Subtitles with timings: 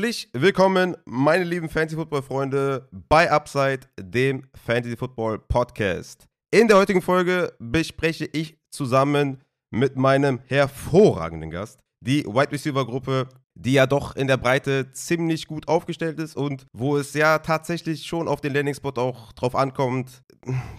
[0.00, 6.26] Herzlich willkommen, meine lieben Fantasy-Football-Freunde, bei Upside, dem Fantasy-Football-Podcast.
[6.50, 13.74] In der heutigen Folge bespreche ich zusammen mit meinem hervorragenden Gast die Wide Receiver-Gruppe, die
[13.74, 18.26] ja doch in der Breite ziemlich gut aufgestellt ist und wo es ja tatsächlich schon
[18.26, 20.22] auf den Landing-Spot auch drauf ankommt,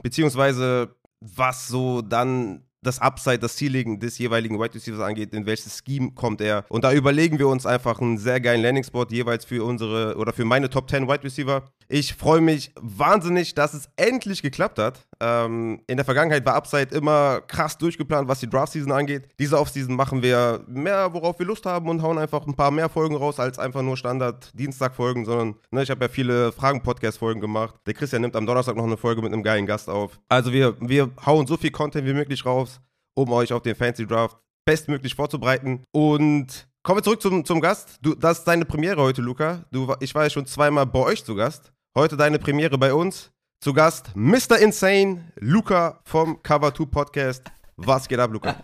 [0.02, 5.82] beziehungsweise was so dann das Upside, das Ceiling des jeweiligen Wide Receivers angeht, in welches
[5.86, 6.66] Scheme kommt er.
[6.70, 10.46] Und da überlegen wir uns einfach einen sehr geilen Landing-Spot jeweils für unsere oder für
[10.46, 11.72] meine Top 10 Wide Receiver.
[11.88, 15.08] Ich freue mich wahnsinnig, dass es endlich geklappt hat.
[15.22, 19.30] Ähm, in der Vergangenheit war Upside immer krass durchgeplant, was die Draft-Season angeht.
[19.40, 22.90] Diese Offseason machen wir mehr, worauf wir Lust haben und hauen einfach ein paar mehr
[22.90, 27.76] Folgen raus, als einfach nur Standard-Dienstag-Folgen, sondern ne, ich habe ja viele Fragen-Podcast-Folgen gemacht.
[27.86, 30.20] Der Christian nimmt am Donnerstag noch eine Folge mit einem geilen Gast auf.
[30.28, 32.82] Also wir, wir hauen so viel Content wie möglich raus
[33.14, 35.84] um euch auf den Fancy Draft bestmöglich vorzubereiten.
[35.92, 38.00] Und kommen wir zurück zum, zum Gast.
[38.02, 39.66] Du, das ist deine Premiere heute, Luca.
[39.72, 41.74] Du, ich war ja schon zweimal bei euch zu Gast.
[41.96, 43.32] Heute deine Premiere bei uns.
[43.64, 44.58] Zu Gast Mr.
[44.58, 47.44] Insane, Luca vom Cover 2 Podcast.
[47.76, 48.56] Was geht ab, Luca?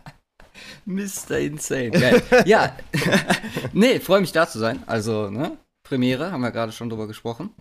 [0.86, 1.38] Mr.
[1.38, 1.92] Insane.
[1.92, 2.24] Geil.
[2.46, 2.76] ja,
[3.74, 4.82] nee, freue mich da zu sein.
[4.88, 7.52] Also, ne, Premiere, haben wir gerade schon drüber gesprochen.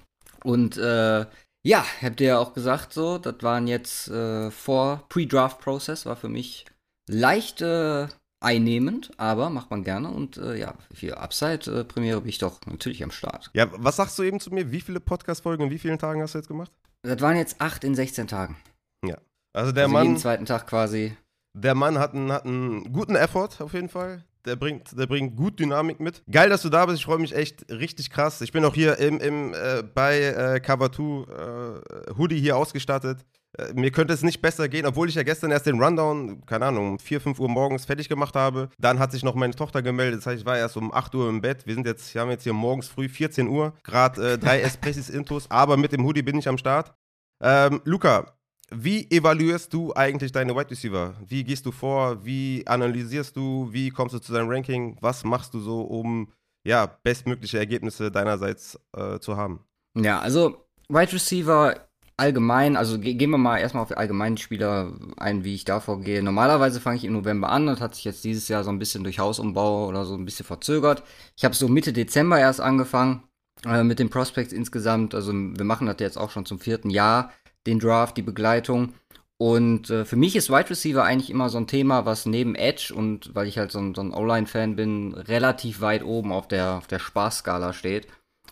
[0.44, 1.26] Und äh,
[1.62, 6.30] ja, habt ihr ja auch gesagt, so, das waren jetzt äh, vor Pre-Draft-Process, war für
[6.30, 6.64] mich
[7.06, 8.06] leicht äh,
[8.40, 10.08] einnehmend, aber macht man gerne.
[10.08, 13.50] Und äh, ja, für Upside-Premiere bin ich doch natürlich am Start.
[13.52, 14.72] Ja, was sagst du eben zu mir?
[14.72, 16.72] Wie viele Podcast-Folgen in wie vielen Tagen hast du jetzt gemacht?
[17.06, 18.56] Das waren jetzt acht in 16 Tagen.
[19.04, 19.16] Ja.
[19.52, 20.06] Also der also Mann.
[20.06, 21.16] Jeden zweiten Tag quasi.
[21.54, 24.24] Der Mann hat einen, hat einen guten Effort auf jeden Fall.
[24.44, 26.22] Der bringt, der bringt gut Dynamik mit.
[26.30, 26.98] Geil, dass du da bist.
[26.98, 28.40] Ich freue mich echt richtig krass.
[28.40, 33.24] Ich bin auch hier im, im, äh, bei äh, Cover 2 äh, Hoodie hier ausgestattet.
[33.58, 36.66] Äh, mir könnte es nicht besser gehen, obwohl ich ja gestern erst den Rundown, keine
[36.66, 38.68] Ahnung, um 4, 5 Uhr morgens fertig gemacht habe.
[38.78, 40.20] Dann hat sich noch meine Tochter gemeldet.
[40.20, 41.66] Das heißt, ich war erst um 8 Uhr im Bett.
[41.66, 45.08] Wir sind jetzt, wir haben jetzt hier morgens früh 14 Uhr, gerade äh, drei Espressis
[45.08, 46.94] Intos, aber mit dem Hoodie bin ich am Start.
[47.42, 48.36] Ähm, Luca,
[48.70, 51.14] wie evaluierst du eigentlich deine Wide Receiver?
[51.24, 52.24] Wie gehst du vor?
[52.24, 53.68] Wie analysierst du?
[53.70, 54.96] Wie kommst du zu deinem Ranking?
[55.00, 56.32] Was machst du so, um
[56.64, 59.60] ja, bestmögliche Ergebnisse deinerseits äh, zu haben?
[59.94, 61.76] Ja, also Wide Receiver
[62.16, 65.80] allgemein, also ge gehen wir mal erstmal auf die allgemeinen Spieler ein, wie ich da
[65.80, 66.22] vorgehe.
[66.22, 69.04] Normalerweise fange ich im November an, das hat sich jetzt dieses Jahr so ein bisschen
[69.04, 71.02] durch Hausumbau oder so ein bisschen verzögert.
[71.36, 73.22] Ich habe so Mitte Dezember erst angefangen
[73.66, 75.14] äh, mit den Prospects insgesamt.
[75.14, 77.32] Also wir machen das jetzt auch schon zum vierten Jahr
[77.66, 78.94] den Draft, die Begleitung.
[79.38, 82.94] Und äh, für mich ist Wide Receiver eigentlich immer so ein Thema, was neben Edge
[82.96, 86.78] und weil ich halt so ein, so ein O-Line-Fan bin, relativ weit oben auf der,
[86.78, 88.06] auf der Spaßskala steht.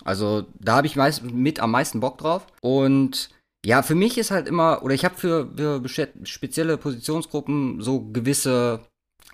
[0.05, 2.47] Also da habe ich meist, mit am meisten Bock drauf.
[2.61, 3.31] Und
[3.65, 5.83] ja, für mich ist halt immer, oder ich habe für, für
[6.25, 8.81] spezielle Positionsgruppen so gewisse,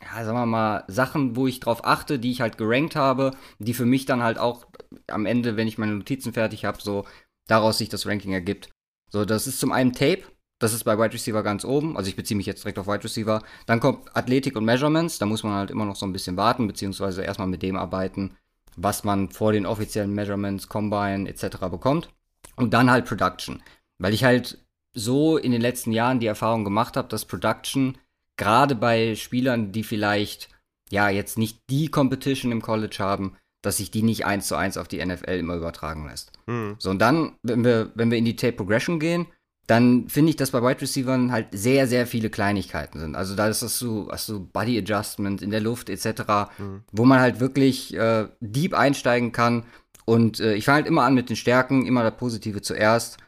[0.03, 3.75] ja, sagen wir mal, Sachen, wo ich drauf achte, die ich halt gerankt habe, die
[3.75, 4.67] für mich dann halt auch
[5.09, 7.05] am Ende, wenn ich meine Notizen fertig habe, so
[7.49, 8.71] daraus sich das Ranking ergibt.
[9.11, 10.23] So, das ist zum einen Tape,
[10.61, 11.97] das ist bei Wide Receiver ganz oben.
[11.97, 13.43] Also ich beziehe mich jetzt direkt auf Wide Receiver.
[13.67, 15.19] Dann kommt Athletik und Measurements.
[15.19, 18.37] Da muss man halt immer noch so ein bisschen warten, beziehungsweise erstmal mit dem arbeiten,
[18.77, 21.57] was man vor den offiziellen Measurements, Combine etc.
[21.71, 22.11] bekommt.
[22.57, 23.63] Und dann halt Production.
[24.01, 24.59] Weil ich halt
[24.93, 27.97] so in den letzten Jahren die Erfahrung gemacht habe, dass Production
[28.37, 30.49] gerade bei Spielern, die vielleicht
[30.91, 34.77] ja jetzt nicht die Competition im College haben, dass sich die nicht eins zu eins
[34.77, 36.33] auf die NFL immer übertragen lässt.
[36.47, 36.77] Mhm.
[36.79, 39.27] So, und dann, wenn wir, wenn wir in die Tape Progression gehen,
[39.67, 43.15] dann finde ich, dass bei Wide Receivers halt sehr, sehr viele Kleinigkeiten sind.
[43.15, 46.23] Also da ist das so, hast du Body Adjustment in der Luft etc.,
[46.59, 46.83] mhm.
[46.91, 49.65] wo man halt wirklich äh, deep einsteigen kann.
[50.07, 53.19] Und äh, ich fange halt immer an mit den Stärken, immer das Positive zuerst.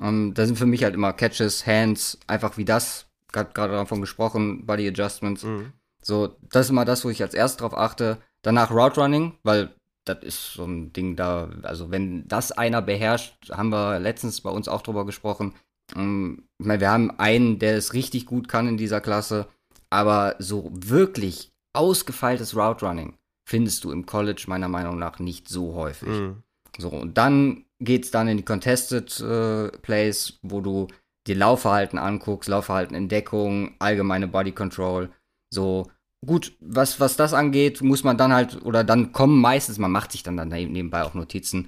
[0.00, 4.66] Ähm, da sind für mich halt immer Catches, Hands, einfach wie das, gerade davon gesprochen,
[4.66, 5.44] Body Adjustments.
[5.44, 5.72] Mhm.
[6.02, 8.18] So, das ist immer das, wo ich als erstes drauf achte.
[8.42, 9.74] Danach Route Running, weil
[10.04, 14.50] das ist so ein Ding da, also wenn das einer beherrscht, haben wir letztens bei
[14.50, 15.54] uns auch drüber gesprochen.
[15.94, 19.46] Ähm, ich meine, wir haben einen, der es richtig gut kann in dieser Klasse,
[19.90, 23.14] aber so wirklich ausgefeiltes Route Running
[23.46, 26.08] findest du im College meiner Meinung nach nicht so häufig.
[26.08, 26.42] Mhm.
[26.78, 30.88] So, und dann geht's dann in die Contested äh, Plays, wo du
[31.26, 35.10] dir Laufverhalten anguckst, Laufverhalten in Deckung, allgemeine Body Control,
[35.50, 35.90] so
[36.24, 40.12] gut, was, was das angeht, muss man dann halt, oder dann kommen meistens, man macht
[40.12, 41.66] sich dann, dann nebenbei auch Notizen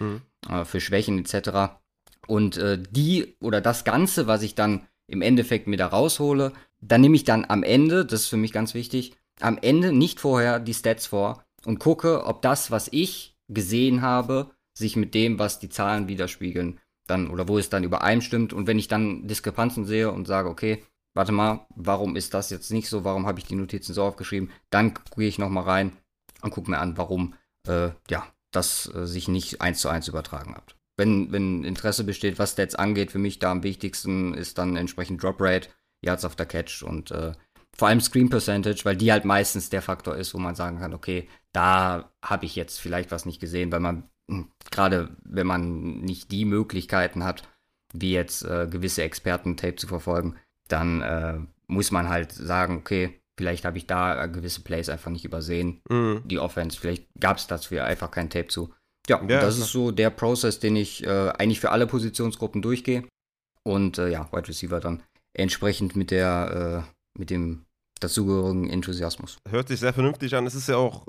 [0.48, 0.52] mhm.
[0.52, 1.74] äh, für Schwächen etc.
[2.26, 7.00] Und äh, die oder das Ganze, was ich dann im Endeffekt mir da raushole, dann
[7.00, 10.60] nehme ich dann am Ende, das ist für mich ganz wichtig, am Ende nicht vorher
[10.60, 15.58] die Stats vor und gucke, ob das, was ich gesehen habe, sich mit dem, was
[15.58, 18.52] die Zahlen widerspiegeln, dann oder wo es dann übereinstimmt.
[18.52, 20.82] Und wenn ich dann Diskrepanzen sehe und sage, okay,
[21.14, 23.04] warte mal, warum ist das jetzt nicht so?
[23.04, 24.50] Warum habe ich die Notizen so aufgeschrieben?
[24.70, 25.92] Dann gehe ich nochmal rein
[26.42, 27.34] und gucke mir an, warum,
[27.66, 30.76] äh, ja, das äh, sich nicht eins zu eins übertragen hat.
[30.96, 35.22] Wenn, wenn Interesse besteht, was Stats angeht, für mich da am wichtigsten ist dann entsprechend
[35.22, 35.68] Drop Rate,
[36.04, 37.32] Yards after Catch und äh,
[37.74, 40.92] vor allem Screen Percentage, weil die halt meistens der Faktor ist, wo man sagen kann,
[40.92, 44.10] okay, da habe ich jetzt vielleicht was nicht gesehen, weil man
[44.70, 47.48] gerade wenn man nicht die Möglichkeiten hat,
[47.92, 50.36] wie jetzt äh, gewisse Experten Tape zu verfolgen,
[50.68, 55.24] dann äh, muss man halt sagen, okay, vielleicht habe ich da gewisse Plays einfach nicht
[55.24, 55.80] übersehen.
[55.88, 56.22] Mhm.
[56.24, 58.72] Die Offense, vielleicht gab es dafür einfach kein Tape zu.
[59.08, 63.04] Ja, ja das ist so der Prozess, den ich äh, eigentlich für alle Positionsgruppen durchgehe.
[63.64, 65.02] Und äh, ja, Wide Receiver dann
[65.34, 67.64] entsprechend mit der, äh, mit dem
[68.00, 69.38] dazugehörigen Enthusiasmus.
[69.48, 70.46] Hört sich sehr vernünftig an.
[70.46, 71.06] Es ist ja auch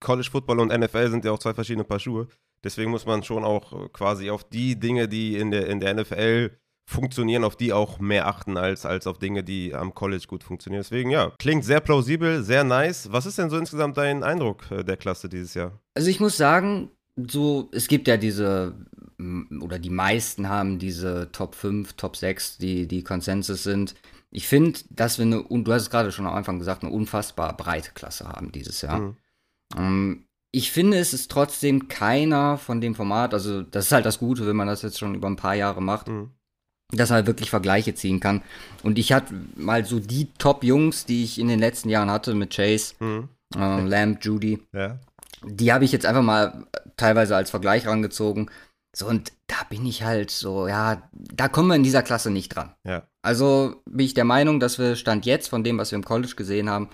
[0.00, 2.28] College Football und NFL sind ja auch zwei verschiedene Paar Schuhe.
[2.64, 5.94] Deswegen muss man schon auch äh, quasi auf die Dinge, die in der, in der
[5.94, 6.50] NFL
[6.84, 10.82] funktionieren, auf die auch mehr achten als, als auf Dinge, die am College gut funktionieren.
[10.82, 13.10] Deswegen, ja, klingt sehr plausibel, sehr nice.
[13.12, 15.80] Was ist denn so insgesamt dein Eindruck äh, der Klasse dieses Jahr?
[15.94, 18.74] Also ich muss sagen, so, es gibt ja diese,
[19.60, 23.94] oder die meisten haben diese Top 5, Top 6, die, die Konsensus sind.
[24.30, 26.92] Ich finde, dass wir eine, und du hast es gerade schon am Anfang gesagt, eine
[26.92, 28.98] unfassbar breite Klasse haben dieses Jahr.
[28.98, 29.16] Mhm.
[29.74, 34.18] Um, ich finde, es ist trotzdem keiner von dem Format, also das ist halt das
[34.18, 36.30] Gute, wenn man das jetzt schon über ein paar Jahre macht, mhm.
[36.92, 38.42] dass er halt wirklich Vergleiche ziehen kann.
[38.82, 42.54] Und ich hatte mal so die Top-Jungs, die ich in den letzten Jahren hatte, mit
[42.54, 43.30] Chase, mhm.
[43.56, 44.62] äh, Lamb, Judy.
[44.72, 44.98] Ja.
[45.44, 46.66] Die habe ich jetzt einfach mal
[46.98, 48.50] teilweise als Vergleich rangezogen.
[48.94, 52.50] So, und da bin ich halt so, ja, da kommen wir in dieser Klasse nicht
[52.50, 52.74] dran.
[52.84, 53.08] Ja.
[53.22, 56.34] Also bin ich der Meinung, dass wir Stand jetzt von dem, was wir im College
[56.36, 56.90] gesehen haben,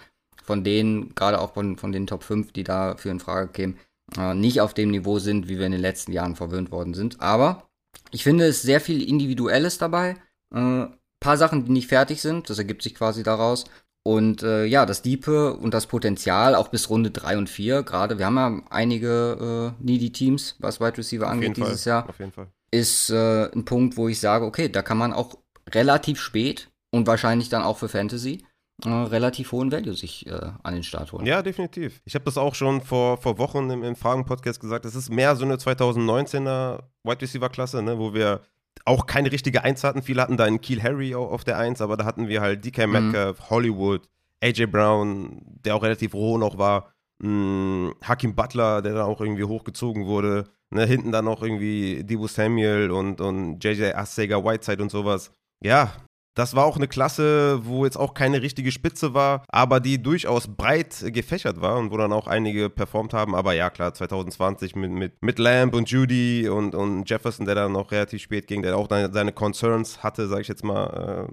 [0.48, 3.78] von denen, gerade auch von, von den Top 5, die dafür in Frage kämen,
[4.16, 7.20] äh, nicht auf dem Niveau sind, wie wir in den letzten Jahren verwöhnt worden sind.
[7.20, 7.68] Aber
[8.12, 10.16] ich finde es sehr viel Individuelles dabei.
[10.54, 10.86] Äh,
[11.20, 13.66] paar Sachen, die nicht fertig sind, das ergibt sich quasi daraus.
[14.06, 18.18] Und äh, ja, das Diepe und das Potenzial auch bis Runde 3 und 4, gerade
[18.18, 21.90] wir haben ja einige äh, Needy Teams, was Wide Receiver Auf angeht dieses Fall.
[21.90, 22.46] Jahr, Auf jeden Fall.
[22.70, 25.36] ist äh, ein Punkt, wo ich sage, okay, da kann man auch
[25.74, 28.46] relativ spät und wahrscheinlich dann auch für Fantasy
[28.84, 31.26] äh, relativ hohen Value sich äh, an den Start holen.
[31.26, 32.00] Ja, definitiv.
[32.04, 34.84] Ich habe das auch schon vor, vor Wochen im, im Fragen-Podcast gesagt.
[34.84, 38.42] Es ist mehr so eine 2019er Wide Receiver-Klasse, ne, wo wir
[38.84, 40.02] auch keine richtige Eins hatten.
[40.02, 42.86] Viele hatten da einen Keel Harry auf der Eins, aber da hatten wir halt DK
[42.86, 42.92] mhm.
[42.92, 43.50] Metcalf, mhm.
[43.50, 44.08] Hollywood,
[44.40, 49.20] AJ Brown, der auch relativ roh noch war, mh, mm, Hakim Butler, der dann auch
[49.20, 50.44] irgendwie hochgezogen wurde.
[50.70, 55.32] Ne, hinten dann noch irgendwie Debo Samuel und, und JJ Assega Whiteside und sowas.
[55.64, 55.92] Ja,
[56.38, 60.46] das war auch eine Klasse, wo jetzt auch keine richtige Spitze war, aber die durchaus
[60.46, 63.34] breit gefächert war und wo dann auch einige performt haben.
[63.34, 67.72] Aber ja, klar, 2020 mit, mit, mit Lamb und Judy und, und Jefferson, der dann
[67.72, 71.32] noch relativ spät ging, der auch seine Concerns hatte, sag ich jetzt mal, äh,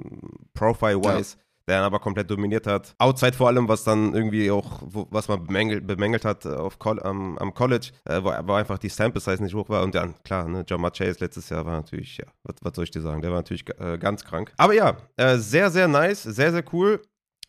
[0.55, 1.37] profile-wise.
[1.37, 2.95] Ja der dann aber komplett dominiert hat.
[3.00, 6.77] Outside vor allem, was dann irgendwie auch, wo, was man bemängelt, bemängelt hat äh, auf
[6.85, 9.83] am, am, College, äh, wo, wo, einfach die Sample Size nicht hoch war.
[9.83, 12.91] Und dann, klar, ne, John Chase letztes Jahr war natürlich, ja, was, was soll ich
[12.91, 14.53] dir sagen, der war natürlich äh, ganz krank.
[14.57, 17.01] Aber ja, äh, sehr, sehr nice, sehr, sehr cool.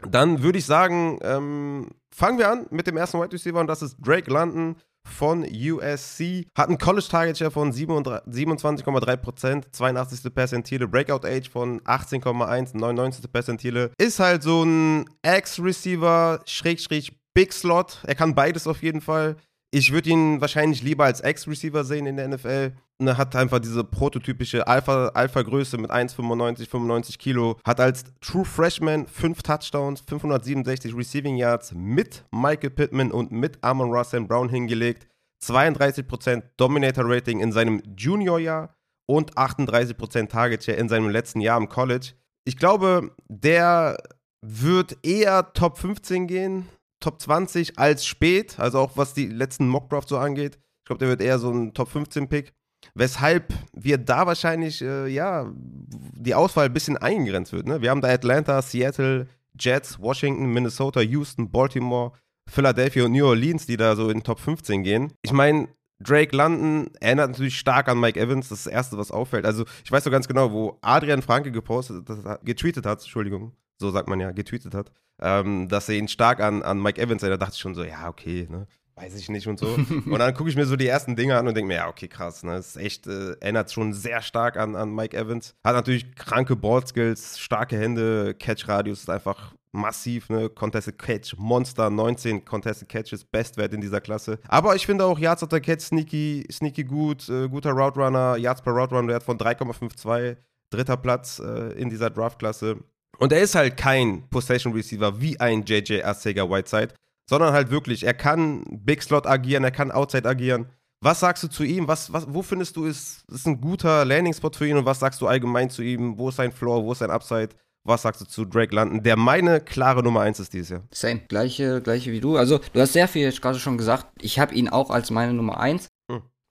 [0.02, 3.82] Dann würde ich sagen, ähm, fangen wir an mit dem ersten Wide Receiver und das
[3.82, 6.46] ist Drake London von USC.
[6.56, 10.34] Hat einen College Target Share von 27,3%, 82.
[10.34, 13.32] Percentile, Breakout Age von 18,1, 99.
[13.32, 13.90] Percentile.
[13.98, 17.98] Ist halt so ein Ex-Receiver, Schrägstrich Big Slot.
[18.06, 19.36] Er kann beides auf jeden Fall.
[19.72, 22.72] Ich würde ihn wahrscheinlich lieber als Ex-Receiver sehen in der NFL.
[22.98, 27.58] Er hat einfach diese prototypische Alpha-Größe mit 1,95, 95 Kilo.
[27.64, 33.90] Hat als True Freshman 5 Touchdowns, 567 Receiving Yards mit Michael Pittman und mit Amon
[33.90, 35.08] Russell Brown hingelegt.
[35.44, 38.74] 32% Dominator-Rating in seinem Junior-Jahr
[39.06, 42.12] und 38% Target Share in seinem letzten Jahr im College.
[42.44, 43.98] Ich glaube, der
[44.40, 46.68] wird eher Top 15 gehen
[47.00, 50.58] Top 20 als spät, also auch was die letzten Mockdrafts so angeht.
[50.80, 52.54] Ich glaube, der wird eher so ein Top 15 Pick.
[52.94, 57.66] Weshalb wir da wahrscheinlich, äh, ja, die Auswahl ein bisschen eingegrenzt wird.
[57.66, 57.82] Ne?
[57.82, 62.12] Wir haben da Atlanta, Seattle, Jets, Washington, Minnesota, Houston, Baltimore,
[62.48, 65.12] Philadelphia und New Orleans, die da so in Top 15 gehen.
[65.22, 69.10] Ich meine, Drake London erinnert natürlich stark an Mike Evans, das ist das Erste, was
[69.10, 69.46] auffällt.
[69.46, 72.06] Also, ich weiß so ganz genau, wo Adrian Franke gepostet,
[72.44, 76.62] getweetet hat, Entschuldigung, so sagt man ja, getweetet hat, ähm, dass er ihn stark an,
[76.62, 78.66] an Mike Evans erinnert, da dachte ich schon so, ja, okay, ne?
[78.98, 79.66] Weiß ich nicht und so.
[80.06, 82.08] und dann gucke ich mir so die ersten Dinge an und denke mir, ja, okay,
[82.08, 82.52] krass, ne?
[82.52, 85.54] Das ist echt, äh, erinnert schon sehr stark an, an Mike Evans.
[85.64, 90.48] Hat natürlich kranke Ballskills, starke Hände, Catch-Radius ist einfach massiv, ne?
[90.48, 94.38] Contested Catch, Monster, 19 Contested Catches, Bestwert in dieser Klasse.
[94.48, 98.62] Aber ich finde auch Yards after Catch sneaky, sneaky gut, äh, guter Route Runner, Yards
[98.62, 100.36] per Route Runner, Wert von 3,52,
[100.70, 102.78] dritter Platz äh, in dieser Draftklasse.
[103.18, 106.94] Und er ist halt kein Possession Receiver wie ein JJ Arcega Whiteside,
[107.28, 110.66] sondern halt wirklich, er kann Big Slot agieren, er kann Outside agieren.
[111.02, 111.88] Was sagst du zu ihm?
[111.88, 115.20] Was, was, wo findest du, ist, ist ein guter Landing-Spot für ihn und was sagst
[115.20, 116.18] du allgemein zu ihm?
[116.18, 116.84] Wo ist sein Floor?
[116.84, 117.50] Wo ist sein Upside?
[117.84, 120.82] Was sagst du zu Drake London, der meine klare Nummer 1 ist dieses Jahr?
[120.90, 122.36] Same, gleiche, gleiche wie du.
[122.36, 124.06] Also, du hast sehr viel gerade schon gesagt.
[124.20, 125.88] Ich habe ihn auch als meine Nummer 1.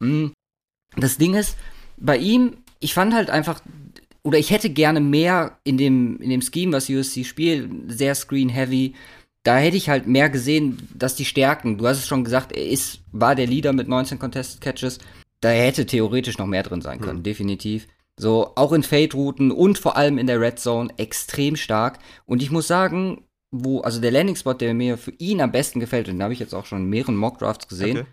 [0.01, 0.33] Hm.
[0.95, 1.57] Das Ding ist,
[1.97, 3.59] bei ihm, ich fand halt einfach,
[4.25, 8.95] oder ich hätte gerne mehr in dem, in dem Scheme, was USC spielt, sehr screen-heavy.
[9.43, 12.67] Da hätte ich halt mehr gesehen, dass die Stärken, du hast es schon gesagt, er
[12.67, 14.97] ist, war der Leader mit 19 Contested Catches.
[15.41, 17.23] Da hätte theoretisch noch mehr drin sein können, hm.
[17.23, 17.87] definitiv.
[18.17, 21.99] So, auch in Fade-Routen und vor allem in der Red Zone extrem stark.
[22.25, 26.07] Und ich muss sagen, wo, also der Landing-Spot, der mir für ihn am besten gefällt,
[26.07, 28.07] und den habe ich jetzt auch schon in mehreren Mock-Drafts gesehen, okay.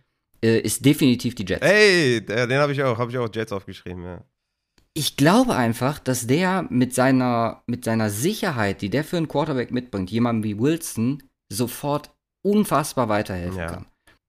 [0.45, 1.65] äh, ist definitiv die Jets.
[1.65, 4.23] Ey, den habe ich auch, habe ich auch Jets aufgeschrieben, ja.
[4.95, 9.71] Ich glaube einfach, dass der mit seiner, mit seiner Sicherheit, die der für einen Quarterback
[9.71, 12.11] mitbringt, jemandem wie Wilson, sofort
[12.45, 13.67] unfassbar weiterhelfen ja.
[13.67, 13.87] kann.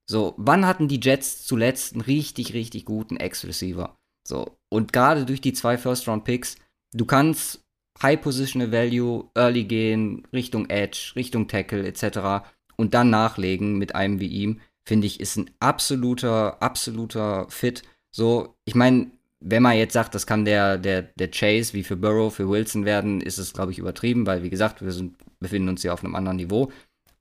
[0.10, 3.98] So, wann hatten die Jets zuletzt einen richtig, richtig guten Ex-Receiver?
[4.27, 6.58] So, und gerade durch die zwei First-Round-Picks,
[6.93, 7.62] du kannst
[8.01, 12.46] High Positional Value early gehen, Richtung Edge, Richtung Tackle etc.
[12.75, 17.84] und dann nachlegen mit einem wie ihm, finde ich, ist ein absoluter, absoluter Fit.
[18.12, 19.12] So, ich meine,
[19.44, 22.86] wenn man jetzt sagt, das kann der, der, der Chase wie für Burrow, für Wilson
[22.86, 26.04] werden, ist es, glaube ich, übertrieben, weil, wie gesagt, wir sind, befinden uns hier auf
[26.04, 26.72] einem anderen Niveau.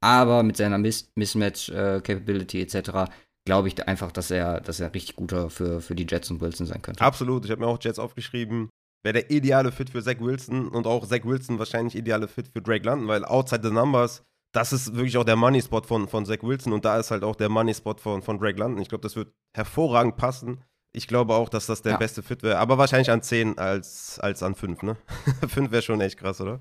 [0.00, 3.10] Aber mit seiner Miss Mismatch-Capability äh, etc
[3.44, 6.66] glaube ich einfach, dass er, dass er richtig guter für, für die Jets und Wilson
[6.66, 7.02] sein könnte.
[7.02, 7.44] Absolut.
[7.44, 8.68] Ich habe mir auch Jets aufgeschrieben.
[9.04, 12.62] Wäre der ideale Fit für Zach Wilson und auch Zach Wilson wahrscheinlich ideale Fit für
[12.62, 14.22] Drake London, weil outside the numbers,
[14.54, 17.34] das ist wirklich auch der Money-Spot von, von Zach Wilson und da ist halt auch
[17.34, 18.80] der Money-Spot von, von Drake London.
[18.80, 20.62] Ich glaube, das wird hervorragend passen.
[20.94, 21.98] Ich glaube auch, dass das der ja.
[21.98, 24.96] beste Fit wäre, aber wahrscheinlich an 10 als, als an 5, ne?
[25.48, 26.60] 5 wäre schon echt krass, oder?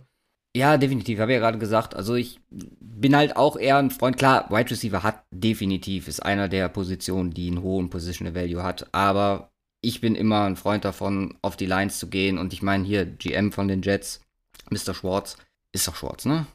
[0.56, 1.20] Ja, definitiv.
[1.20, 1.96] Habe ja gerade gesagt.
[1.96, 4.18] Also ich bin halt auch eher ein Freund.
[4.18, 8.94] Klar, Wide Receiver hat definitiv, ist einer der Positionen, die einen hohen Positional Value hat.
[8.94, 12.38] Aber ich bin immer ein Freund davon, auf die Lines zu gehen.
[12.38, 14.22] Und ich meine hier, GM von den Jets,
[14.70, 14.94] Mr.
[14.94, 15.38] Schwartz,
[15.72, 16.46] ist doch Schwartz, ne?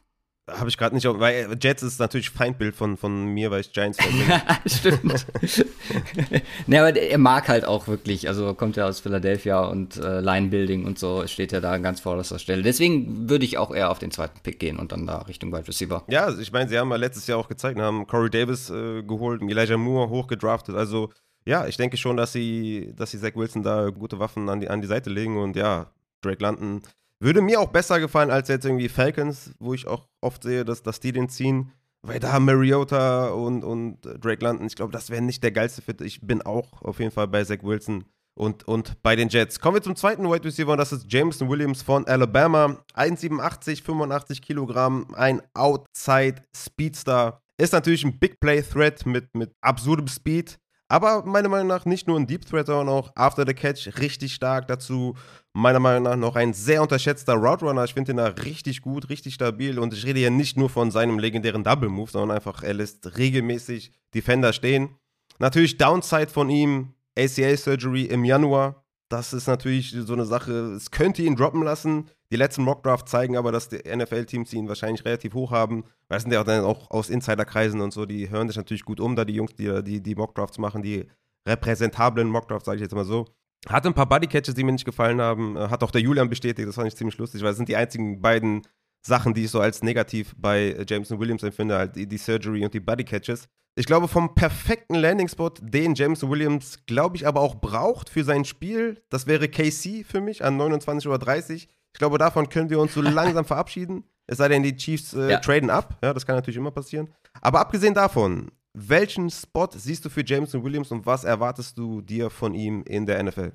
[0.49, 3.99] Habe ich gerade nicht, weil Jets ist natürlich Feindbild von, von mir, weil ich Giants
[4.00, 4.61] Fan bin.
[4.71, 5.26] Stimmt.
[6.69, 10.47] ne, aber er mag halt auch wirklich, also kommt ja aus Philadelphia und äh, Line
[10.47, 12.62] Building und so steht ja da an ganz vorderster Stelle.
[12.62, 15.67] Deswegen würde ich auch eher auf den zweiten Pick gehen und dann da Richtung Wide
[15.67, 16.05] Receiver.
[16.07, 19.03] Ja, also ich meine, sie haben ja letztes Jahr auch gezeigt, haben Corey Davis äh,
[19.03, 20.76] geholt, Elijah Moore hochgedraftet.
[20.76, 21.11] Also
[21.45, 24.69] ja, ich denke schon, dass sie, dass sie Zach Wilson da gute Waffen an die,
[24.69, 26.83] an die Seite legen und ja, Drake London
[27.20, 30.82] würde mir auch besser gefallen als jetzt irgendwie Falcons, wo ich auch oft sehe, dass,
[30.82, 31.73] dass die den ziehen.
[32.02, 36.00] Weil da Mariota und, und Drake London, ich glaube, das wäre nicht der geilste Fit.
[36.02, 38.04] Ich bin auch auf jeden Fall bei Zach Wilson
[38.37, 39.58] und, und bei den Jets.
[39.58, 42.78] Kommen wir zum zweiten Wide Receiver und das ist Jameson Williams von Alabama.
[42.94, 47.40] 1,87, 85 Kilogramm, ein Outside Speedstar.
[47.58, 50.58] Ist natürlich ein Big Play Threat mit, mit absurdem Speed.
[50.88, 54.35] Aber meiner Meinung nach nicht nur ein Deep Threat, sondern auch After the Catch richtig
[54.35, 54.68] stark.
[54.68, 55.16] Dazu
[55.57, 57.83] meiner Meinung nach noch ein sehr unterschätzter Route Runner.
[57.85, 59.79] Ich finde ihn da richtig gut, richtig stabil.
[59.79, 63.17] Und ich rede hier nicht nur von seinem legendären Double Move, sondern einfach, er lässt
[63.17, 64.91] regelmäßig Defender stehen.
[65.39, 68.85] Natürlich Downside von ihm, ACA Surgery im Januar.
[69.09, 72.11] Das ist natürlich so eine Sache, es könnte ihn droppen lassen.
[72.31, 75.85] Die letzten Mockdrafts zeigen aber, dass die NFL-Teams ihn wahrscheinlich relativ hoch haben.
[76.09, 78.85] Weil es sind ja auch, dann auch aus Insiderkreisen und so, die hören sich natürlich
[78.85, 81.07] gut um, da die Jungs, die die, die Mockdrafts machen, die
[81.49, 83.27] repräsentablen Mockdrafts, sage ich jetzt mal so.
[83.69, 85.59] Hatte ein paar Bodycatches, die mir nicht gefallen haben.
[85.59, 88.21] Hat auch der Julian bestätigt, das fand ich ziemlich lustig, weil es sind die einzigen
[88.21, 88.63] beiden
[89.07, 92.81] Sachen, die ich so als negativ bei Jameson Williams empfinde, halt die, Surgery und die
[92.81, 93.49] Bodycatches.
[93.79, 98.45] Ich glaube, vom perfekten Landing-Spot, den James Williams, glaube ich, aber auch braucht für sein
[98.45, 101.57] Spiel, das wäre KC für mich an 29.30 Uhr.
[101.57, 104.05] Ich glaube, davon können wir uns so langsam verabschieden.
[104.27, 105.39] Es sei denn, die Chiefs äh, ja.
[105.39, 105.99] traden ab.
[106.03, 107.13] Ja, das kann natürlich immer passieren.
[107.41, 112.28] Aber abgesehen davon, welchen Spot siehst du für Jameson Williams und was erwartest du dir
[112.28, 113.52] von ihm in der NFL?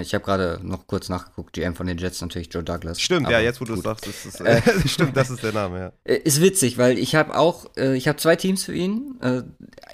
[0.00, 3.00] Ich habe gerade noch kurz nachgeguckt, GM von den Jets natürlich Joe Douglas.
[3.00, 5.78] Stimmt, ja, jetzt wo du es sagst, ist, ist, äh, stimmt, das ist der Name,
[5.78, 5.92] ja.
[6.04, 9.18] Äh, ist witzig, weil ich habe auch, äh, ich habe zwei Teams für ihn.
[9.20, 9.42] Äh,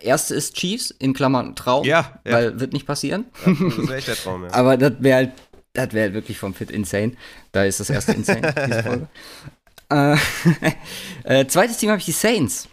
[0.02, 2.32] erste ist Chiefs, in Klammern Traum, ja, ja.
[2.32, 3.26] weil wird nicht passieren.
[3.46, 4.50] Ja, das wäre echt der Traum, ja.
[4.52, 5.32] Aber das wäre halt,
[5.72, 7.12] das wäre halt wirklich vom Fit insane.
[7.52, 9.08] Da ist das erste insane, diese Folge.
[9.90, 10.16] Äh,
[11.24, 12.68] äh, zweites Team habe ich die Saints.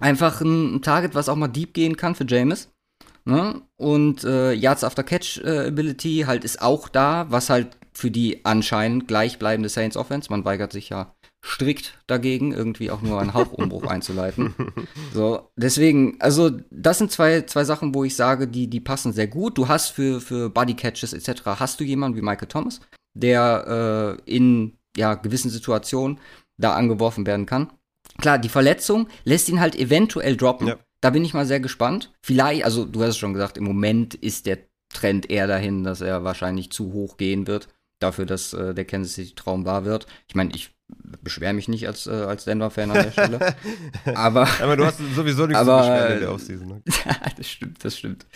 [0.00, 2.70] Einfach ein, Target, was auch mal deep gehen kann für James.
[3.24, 3.62] Ne?
[3.76, 8.44] Und äh, Yards After Catch äh, Ability halt ist auch da, was halt für die
[8.44, 11.14] anscheinend gleichbleibende Saints Offense, man weigert sich ja
[11.44, 14.54] strikt dagegen, irgendwie auch nur einen Hauchumbruch einzuleiten.
[15.12, 19.26] So, deswegen, also das sind zwei, zwei Sachen, wo ich sage, die, die passen sehr
[19.26, 19.56] gut.
[19.56, 21.42] Du hast für, für Body Catches etc.
[21.46, 22.80] hast du jemanden wie Michael Thomas,
[23.14, 26.18] der äh, in ja, gewissen Situationen
[26.58, 27.72] da angeworfen werden kann.
[28.20, 30.68] Klar, die Verletzung lässt ihn halt eventuell droppen.
[30.68, 30.78] Ja.
[31.00, 32.12] Da bin ich mal sehr gespannt.
[32.22, 34.58] Vielleicht, also du hast es schon gesagt, im Moment ist der
[34.92, 37.68] Trend eher dahin, dass er wahrscheinlich zu hoch gehen wird.
[38.00, 40.06] Dafür, dass äh, der Kansas City Traum wahr wird.
[40.26, 40.70] Ich meine, ich
[41.22, 43.54] beschwere mich nicht als, äh, als Denver-Fan an der Stelle.
[44.14, 46.68] aber, aber du hast sowieso nichts aber, zu beschweren in der Offseason.
[46.68, 46.82] Ne?
[47.36, 48.26] das stimmt, das stimmt.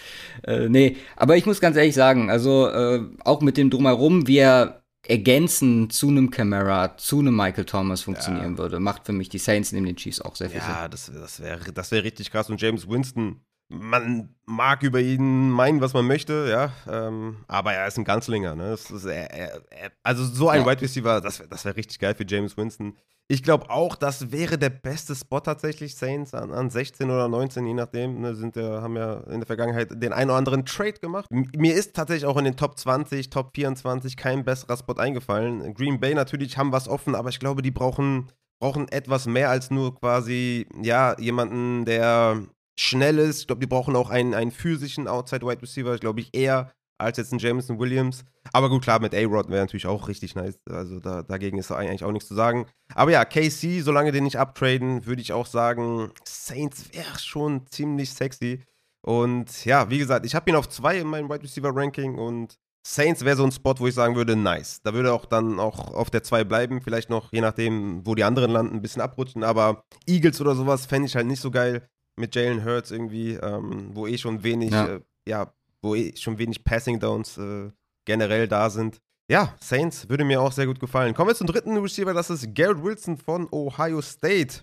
[0.43, 4.39] Äh, nee, aber ich muss ganz ehrlich sagen, also äh, auch mit dem Drumherum, wie
[4.39, 8.59] er ergänzen zu einem Camera, zu einem Michael Thomas funktionieren ja.
[8.59, 10.75] würde, macht für mich die Saints neben den Chiefs auch sehr viel ja, Sinn.
[10.75, 12.49] Ja, das, das wäre das wär richtig krass.
[12.51, 17.87] Und James Winston, man mag über ihn meinen, was man möchte, ja, ähm, aber er
[17.87, 18.55] ist ein Ganzlinger.
[18.55, 18.73] Ne?
[18.75, 19.63] Ist, er, er,
[20.03, 20.71] also so ein ja.
[20.71, 22.97] Wide Receiver, das wäre wär richtig geil für James Winston.
[23.27, 27.67] Ich glaube auch, das wäre der beste Spot tatsächlich, Saints an, an 16 oder 19,
[27.67, 28.21] je nachdem.
[28.21, 31.27] Ne, sind ja, haben ja in der Vergangenheit den einen oder anderen Trade gemacht.
[31.31, 35.73] M mir ist tatsächlich auch in den Top 20, Top 24 kein besserer Spot eingefallen.
[35.73, 38.31] Green Bay natürlich haben was offen, aber ich glaube, die brauchen,
[38.61, 42.43] brauchen etwas mehr als nur quasi, ja, jemanden, der
[42.79, 43.41] schnell ist.
[43.41, 45.99] Ich glaube, die brauchen auch einen, einen physischen Outside Wide Receiver.
[45.99, 48.25] Glaube, ich eher als jetzt ein Jameson Williams.
[48.53, 50.59] Aber gut, klar, mit A-Rod wäre natürlich auch richtig nice.
[50.69, 52.67] Also da, dagegen ist eigentlich auch nichts zu sagen.
[52.95, 58.13] Aber ja, KC, solange den nicht abtraden, würde ich auch sagen, Saints wäre schon ziemlich
[58.13, 58.63] sexy.
[59.03, 62.57] Und ja, wie gesagt, ich habe ihn auf zwei in meinem Wide Receiver Ranking und
[62.87, 64.81] Saints wäre so ein Spot, wo ich sagen würde, nice.
[64.83, 68.25] Da würde auch dann auch auf der 2 bleiben, vielleicht noch, je nachdem, wo die
[68.25, 69.43] anderen landen, ein bisschen abrutschen.
[69.43, 73.91] Aber Eagles oder sowas fände ich halt nicht so geil mit Jalen Hurts irgendwie, ähm,
[73.93, 74.87] wo eh schon wenig, ja.
[74.87, 75.53] Äh, ja,
[75.83, 77.71] wo eh schon wenig Passing Downs äh,
[78.05, 79.01] generell da sind.
[79.31, 81.15] Ja, Saints würde mir auch sehr gut gefallen.
[81.15, 84.63] Kommen wir zum dritten Receiver, das ist Garrett Wilson von Ohio State.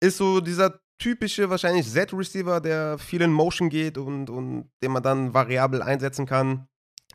[0.00, 5.02] Ist so dieser typische, wahrscheinlich Z-Receiver, der viel in Motion geht und, und den man
[5.02, 6.68] dann variabel einsetzen kann.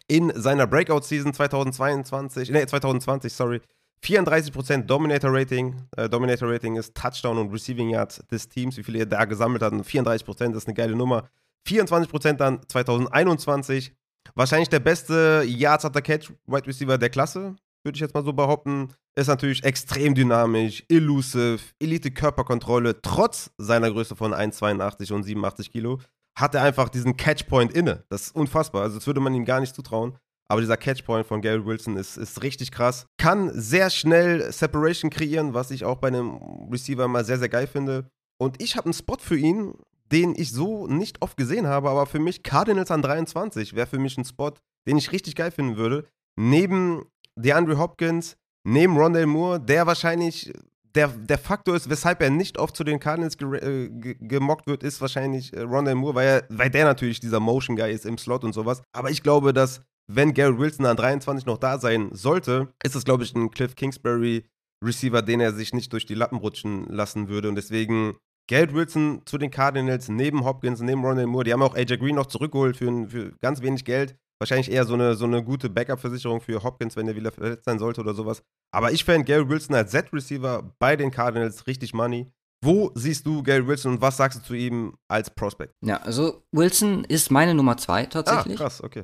[0.08, 3.62] In seiner Breakout-Season 2022, nee, 2020, sorry,
[4.04, 5.88] 34% Dominator Rating.
[5.96, 9.62] Äh, Dominator Rating ist Touchdown und Receiving Yards des Teams, wie viele er da gesammelt
[9.62, 9.74] hat.
[9.74, 11.30] 34% ist eine geile Nummer.
[11.68, 13.94] 24% dann 2021.
[14.36, 18.34] Wahrscheinlich der beste Yards after Catch Wide Receiver der Klasse, würde ich jetzt mal so
[18.34, 18.90] behaupten.
[19.16, 23.02] Ist natürlich extrem dynamisch, elusive, Elite Körperkontrolle.
[23.02, 26.00] Trotz seiner Größe von 1,82 und 87 Kilo
[26.36, 28.06] hat er einfach diesen Catchpoint inne.
[28.10, 28.84] Das ist unfassbar.
[28.84, 30.18] Also, das würde man ihm gar nicht zutrauen.
[30.50, 33.06] Aber dieser Catchpoint von Garrett Wilson ist, ist richtig krass.
[33.18, 36.38] Kann sehr schnell Separation kreieren, was ich auch bei einem
[36.72, 38.08] Receiver mal sehr, sehr geil finde.
[38.38, 39.74] Und ich habe einen Spot für ihn,
[40.12, 44.00] den ich so nicht oft gesehen habe, aber für mich Cardinals an 23 wäre für
[44.00, 44.52] mich ein Spot,
[44.86, 46.06] den ich richtig geil finden würde.
[46.36, 50.54] Neben DeAndre Hopkins, neben Rondell Moore, der wahrscheinlich
[50.96, 55.02] der, der Faktor ist, weshalb er nicht oft zu den Cardinals äh, gemockt wird, ist
[55.02, 58.44] wahrscheinlich äh, Rondell Moore, weil, er, weil der natürlich dieser Motion Guy ist im Slot
[58.44, 58.84] und sowas.
[58.92, 63.06] Aber ich glaube, dass wenn Garrett Wilson an 23 noch da sein sollte, ist es,
[63.06, 64.46] glaube ich, ein Cliff Kingsbury
[64.84, 67.50] Receiver, den er sich nicht durch die Lappen rutschen lassen würde.
[67.50, 68.18] Und deswegen
[68.50, 71.46] Garrett Wilson zu den Cardinals, neben Hopkins, neben Ronald Moore.
[71.46, 74.16] Die haben auch AJ Green noch zurückgeholt für, für ganz wenig Geld.
[74.40, 77.80] Wahrscheinlich eher so eine, so eine gute Backup-Versicherung für Hopkins, wenn er wieder verletzt sein
[77.80, 78.44] sollte oder sowas.
[78.74, 82.30] Aber ich fände Garrett Wilson als Z-Receiver bei den Cardinals richtig money.
[82.64, 85.74] Wo siehst du Gary Wilson und was sagst du zu ihm als Prospect?
[85.82, 88.58] Ja, also Wilson ist meine Nummer zwei tatsächlich.
[88.58, 89.04] Ah, krass, okay.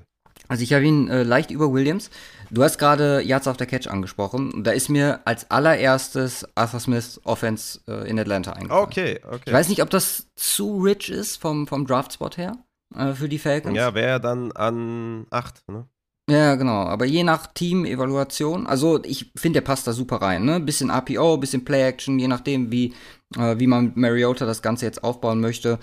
[0.49, 2.09] Also ich habe ihn äh, leicht über Williams.
[2.49, 4.63] Du hast gerade Yards auf der Catch angesprochen.
[4.63, 8.83] Da ist mir als allererstes Arthur Smiths Offense äh, in Atlanta eingefallen.
[8.83, 9.43] Okay, okay.
[9.45, 12.57] Ich weiß nicht, ob das zu rich ist vom, vom Draft-Spot her
[12.95, 13.77] äh, für die Falcons.
[13.77, 15.85] Ja, wäre dann an 8, ne?
[16.29, 16.83] Ja, genau.
[16.83, 20.45] Aber je nach Team-Evaluation, also ich finde, der passt da super rein.
[20.45, 20.59] Ne?
[20.59, 22.93] Bisschen RPO, bisschen Play-Action, je nachdem, wie,
[23.35, 25.79] äh, wie man mit Mariota das Ganze jetzt aufbauen möchte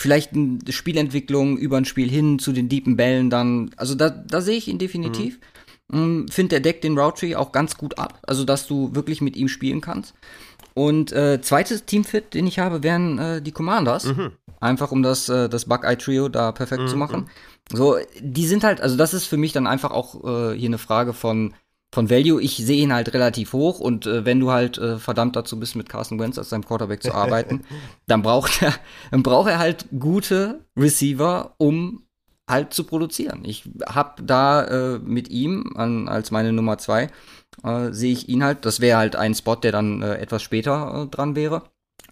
[0.00, 3.70] vielleicht eine Spielentwicklung über ein Spiel hin zu den deepen Bällen dann.
[3.76, 5.38] Also da, da sehe ich ihn definitiv.
[5.88, 6.26] Mhm.
[6.28, 8.18] Finde, der deckt den Route Tree auch ganz gut ab.
[8.26, 10.14] Also, dass du wirklich mit ihm spielen kannst.
[10.72, 14.04] Und äh, zweites Teamfit, den ich habe, wären äh, die Commanders.
[14.04, 14.32] Mhm.
[14.58, 16.88] Einfach um das, äh, das Bug-Eye-Trio da perfekt mhm.
[16.88, 17.28] zu machen.
[17.70, 20.78] So, die sind halt, also das ist für mich dann einfach auch äh, hier eine
[20.78, 21.52] Frage von
[21.92, 25.34] von Value, ich sehe ihn halt relativ hoch und äh, wenn du halt äh, verdammt
[25.34, 27.62] dazu bist, mit Carson Wentz als deinem Quarterback zu arbeiten,
[28.06, 28.74] dann braucht er,
[29.10, 32.04] dann braucht er halt gute Receiver, um
[32.48, 33.42] halt zu produzieren.
[33.44, 37.08] Ich habe da äh, mit ihm an, als meine Nummer zwei
[37.64, 38.64] äh, sehe ich ihn halt.
[38.64, 41.62] Das wäre halt ein Spot, der dann äh, etwas später äh, dran wäre.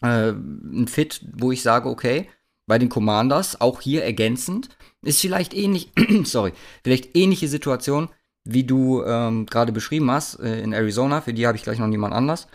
[0.00, 2.28] Ein Fit, wo ich sage, okay,
[2.68, 4.68] bei den Commanders auch hier ergänzend
[5.02, 5.90] ist vielleicht ähnlich,
[6.24, 6.52] sorry,
[6.84, 8.08] vielleicht ähnliche Situation
[8.48, 11.20] wie du ähm, gerade beschrieben hast, äh, in Arizona.
[11.20, 12.48] Für die habe ich gleich noch niemand anders.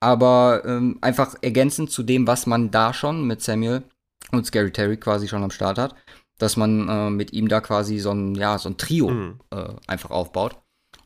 [0.00, 3.84] Aber ähm, einfach ergänzend zu dem, was man da schon mit Samuel
[4.32, 5.94] und Scary Terry quasi schon am Start hat,
[6.38, 9.38] dass man äh, mit ihm da quasi so ein, ja, so ein Trio mhm.
[9.50, 10.56] äh, einfach aufbaut,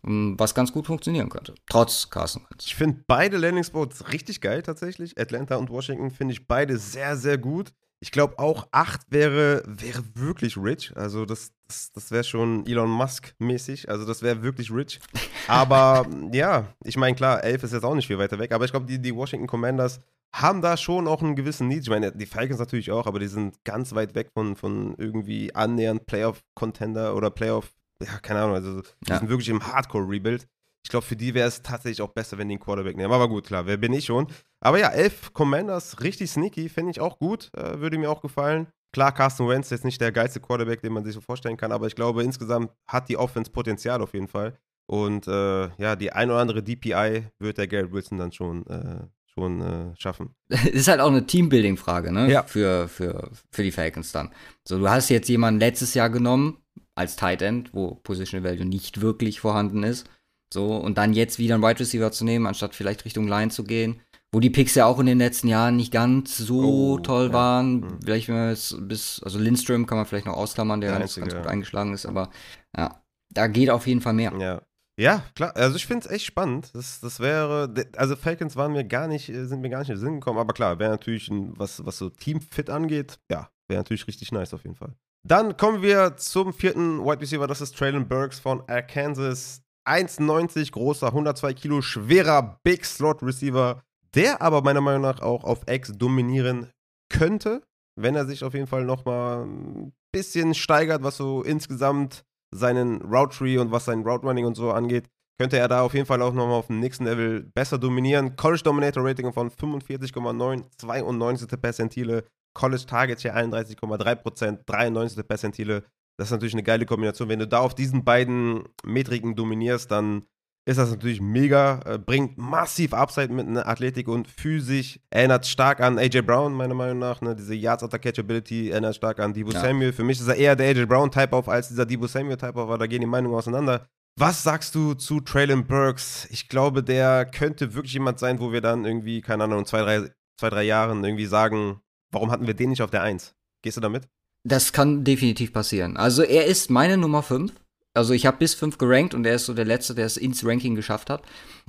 [0.06, 2.64] ähm, was ganz gut funktionieren könnte, trotz Carson Wentz.
[2.64, 5.20] Ich finde beide Landing Spots richtig geil tatsächlich.
[5.20, 7.72] Atlanta und Washington finde ich beide sehr, sehr gut.
[8.00, 10.96] Ich glaube auch 8 wäre, wäre wirklich rich.
[10.96, 13.88] Also das, das, das wäre schon Elon Musk-mäßig.
[13.88, 14.98] Also das wäre wirklich rich.
[15.46, 18.52] Aber ja, ich meine, klar, 11 ist jetzt auch nicht viel weiter weg.
[18.52, 20.00] Aber ich glaube, die, die Washington Commanders
[20.34, 21.82] haben da schon auch einen gewissen Need.
[21.82, 25.54] Ich meine, die Falcons natürlich auch, aber die sind ganz weit weg von, von irgendwie
[25.54, 28.54] annähernd Playoff-Contender oder Playoff, ja, keine Ahnung.
[28.54, 29.18] Also die ja.
[29.18, 30.46] sind wirklich im Hardcore-Rebuild.
[30.84, 33.12] Ich glaube, für die wäre es tatsächlich auch besser, wenn die einen Quarterback nehmen.
[33.12, 34.26] Aber gut, klar, wer bin ich schon?
[34.60, 37.50] Aber ja, elf Commanders, richtig sneaky, finde ich auch gut.
[37.56, 38.66] Äh, würde mir auch gefallen.
[38.92, 41.72] Klar, Carsten Wentz ist jetzt nicht der geilste Quarterback, den man sich so vorstellen kann,
[41.72, 44.58] aber ich glaube, insgesamt hat die Offense Potenzial auf jeden Fall.
[44.86, 49.06] Und äh, ja, die ein oder andere DPI wird der Garrett Wilson dann schon, äh,
[49.32, 50.34] schon äh, schaffen.
[50.72, 52.28] ist halt auch eine Teambuilding-Frage, ne?
[52.28, 52.42] Ja.
[52.42, 54.32] Für, für, für die Falcons dann.
[54.66, 56.58] So, du hast jetzt jemanden letztes Jahr genommen
[56.96, 60.08] als Tight End, wo Position Value nicht wirklich vorhanden ist.
[60.52, 63.62] So, und dann jetzt wieder einen Wide Receiver zu nehmen, anstatt vielleicht Richtung Line zu
[63.62, 64.00] gehen.
[64.32, 67.32] Wo die Picks ja auch in den letzten Jahren nicht ganz so oh, toll ja.
[67.32, 67.80] waren.
[67.80, 67.98] Mhm.
[68.04, 71.16] Vielleicht, wenn wir jetzt bis, also Lindström kann man vielleicht noch ausklammern, der, der ganz,
[71.16, 72.30] ganz gut eingeschlagen ist, aber
[72.76, 74.32] ja, da geht auf jeden Fall mehr.
[74.38, 74.62] Ja.
[75.00, 75.56] Ja, klar.
[75.56, 76.74] Also ich finde es echt spannend.
[76.74, 80.00] Das, das wäre, also Falcons waren mir gar nicht, sind mir gar nicht in den
[80.00, 84.06] Sinn gekommen, aber klar, wäre natürlich, ein, was, was so Teamfit angeht, ja, wäre natürlich
[84.06, 84.94] richtig nice auf jeden Fall.
[85.26, 89.62] Dann kommen wir zum vierten Wide Receiver, das ist Traylon Burks von Arkansas.
[89.88, 93.82] 1,90 großer, 102 Kilo schwerer Big Slot Receiver,
[94.14, 96.70] der aber meiner Meinung nach auch auf X dominieren
[97.10, 97.62] könnte,
[97.96, 103.36] wenn er sich auf jeden Fall nochmal ein bisschen steigert, was so insgesamt seinen Route
[103.36, 106.20] Tree und was sein Route Running und so angeht, könnte er da auf jeden Fall
[106.22, 108.36] auch nochmal auf dem nächsten Level besser dominieren.
[108.36, 111.60] College Dominator Rating von 45,9, 92.
[111.60, 115.26] Percentile, College Target Share 31,3%, 93.
[115.26, 115.84] Percentile.
[116.18, 117.28] Das ist natürlich eine geile Kombination.
[117.28, 120.26] Wenn du da auf diesen beiden Metriken dominierst, dann
[120.66, 125.00] ist das natürlich mega, äh, bringt massiv Upside mit einer Athletik und physisch.
[125.10, 127.20] Erinnert stark an AJ Brown, meiner Meinung nach.
[127.22, 127.34] Ne?
[127.34, 129.60] Diese Yards after Catchability erinnert stark an Debo ja.
[129.60, 129.92] Samuel.
[129.92, 132.78] Für mich ist er eher der AJ Brown-Type auf als dieser Debo Samuel-Type auf, aber
[132.78, 133.86] da gehen die Meinungen auseinander.
[134.18, 136.28] Was sagst du zu Traylon Burks?
[136.30, 139.80] Ich glaube, der könnte wirklich jemand sein, wo wir dann irgendwie, keine Ahnung, in zwei,
[139.80, 143.34] drei, zwei, drei Jahren irgendwie sagen, warum hatten wir den nicht auf der Eins?
[143.62, 144.08] Gehst du damit?
[144.44, 145.96] Das kann definitiv passieren.
[145.96, 147.52] Also er ist meine Nummer 5.
[147.94, 150.44] Also ich habe bis 5 gerankt und er ist so der Letzte, der es ins
[150.44, 151.22] Ranking geschafft hat.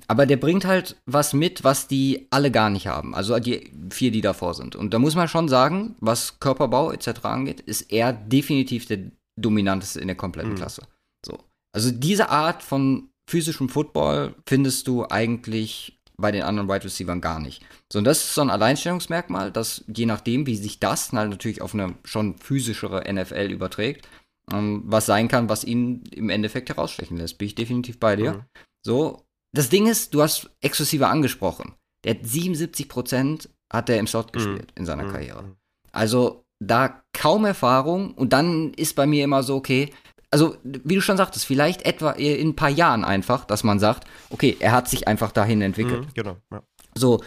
[0.07, 3.15] Aber der bringt halt was mit, was die alle gar nicht haben.
[3.15, 4.75] Also die vier, die davor sind.
[4.75, 7.25] Und da muss man schon sagen, was Körperbau etc.
[7.25, 8.99] angeht, ist er definitiv der
[9.39, 10.57] dominanteste in der kompletten mhm.
[10.57, 10.83] Klasse.
[11.25, 11.39] So.
[11.73, 17.39] Also diese Art von physischem Football findest du eigentlich bei den anderen Wide Receivers gar
[17.39, 17.63] nicht.
[17.91, 21.61] So, und das ist so ein Alleinstellungsmerkmal, dass je nachdem, wie sich das halt natürlich
[21.61, 24.07] auf eine schon physischere NFL überträgt,
[24.51, 27.37] was sein kann, was ihn im Endeffekt herausstechen lässt.
[27.37, 28.33] Bin ich definitiv bei dir.
[28.33, 28.41] Mhm.
[28.85, 31.73] So, das Ding ist, du hast exklusive angesprochen.
[32.03, 34.31] Der hat 77 Prozent hat er im Slot mhm.
[34.31, 35.11] gespielt in seiner mhm.
[35.11, 35.55] Karriere.
[35.91, 39.91] Also da kaum Erfahrung und dann ist bei mir immer so, okay,
[40.29, 44.07] also wie du schon sagtest, vielleicht etwa in ein paar Jahren einfach, dass man sagt,
[44.29, 46.05] okay, er hat sich einfach dahin entwickelt.
[46.05, 46.37] Mhm, genau.
[46.51, 46.63] Ja.
[46.95, 47.21] So,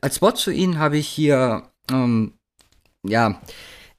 [0.00, 2.32] als Spot für ihn habe ich hier, ähm,
[3.06, 3.40] ja,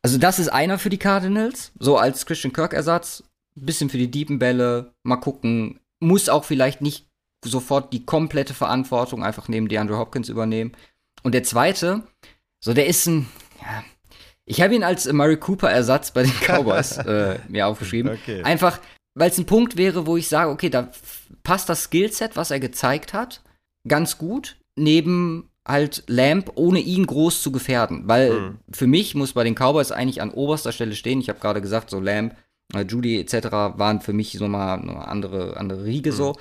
[0.01, 3.23] also das ist einer für die Cardinals, so als Christian Kirk-Ersatz,
[3.55, 7.07] bisschen für die Diepenbälle, mal gucken, muss auch vielleicht nicht
[7.43, 10.73] sofort die komplette Verantwortung einfach neben DeAndre Hopkins übernehmen.
[11.23, 12.03] Und der zweite,
[12.63, 13.27] so der ist ein,
[13.61, 13.83] ja,
[14.45, 18.13] ich habe ihn als Murray Cooper-Ersatz bei den Cowboys äh, mir aufgeschrieben.
[18.13, 18.43] Okay.
[18.43, 18.79] Einfach,
[19.15, 20.89] weil es ein Punkt wäre, wo ich sage, okay, da
[21.43, 23.41] passt das Skillset, was er gezeigt hat,
[23.87, 28.03] ganz gut, neben halt Lamp, ohne ihn groß zu gefährden.
[28.05, 28.57] Weil mhm.
[28.71, 31.21] für mich muss bei den Cowboys eigentlich an oberster Stelle stehen.
[31.21, 32.35] Ich habe gerade gesagt, so Lamp,
[32.73, 33.51] äh, Judy etc.
[33.51, 36.15] waren für mich so mal eine andere, andere Riege mhm.
[36.15, 36.35] so.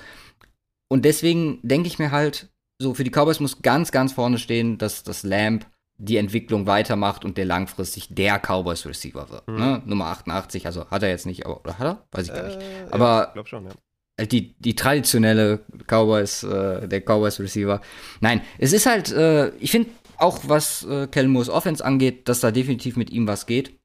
[0.87, 4.77] Und deswegen denke ich mir halt, so für die Cowboys muss ganz, ganz vorne stehen,
[4.77, 5.65] dass das Lamp
[5.97, 9.47] die Entwicklung weitermacht und der langfristig der Cowboys Receiver wird.
[9.47, 9.57] Mhm.
[9.57, 9.81] Ne?
[9.85, 12.07] Nummer 88, also hat er jetzt nicht, aber oder hat er?
[12.11, 12.57] Weiß ich gar nicht.
[12.57, 13.71] Äh, aber ja, glaub schon, ja.
[14.19, 17.81] Halt die, die traditionelle Cowboys, äh, der Cowboys Receiver.
[18.19, 22.41] Nein, es ist halt, äh, ich finde auch, was äh, Kellen Moores Offense angeht, dass
[22.41, 23.79] da definitiv mit ihm was geht.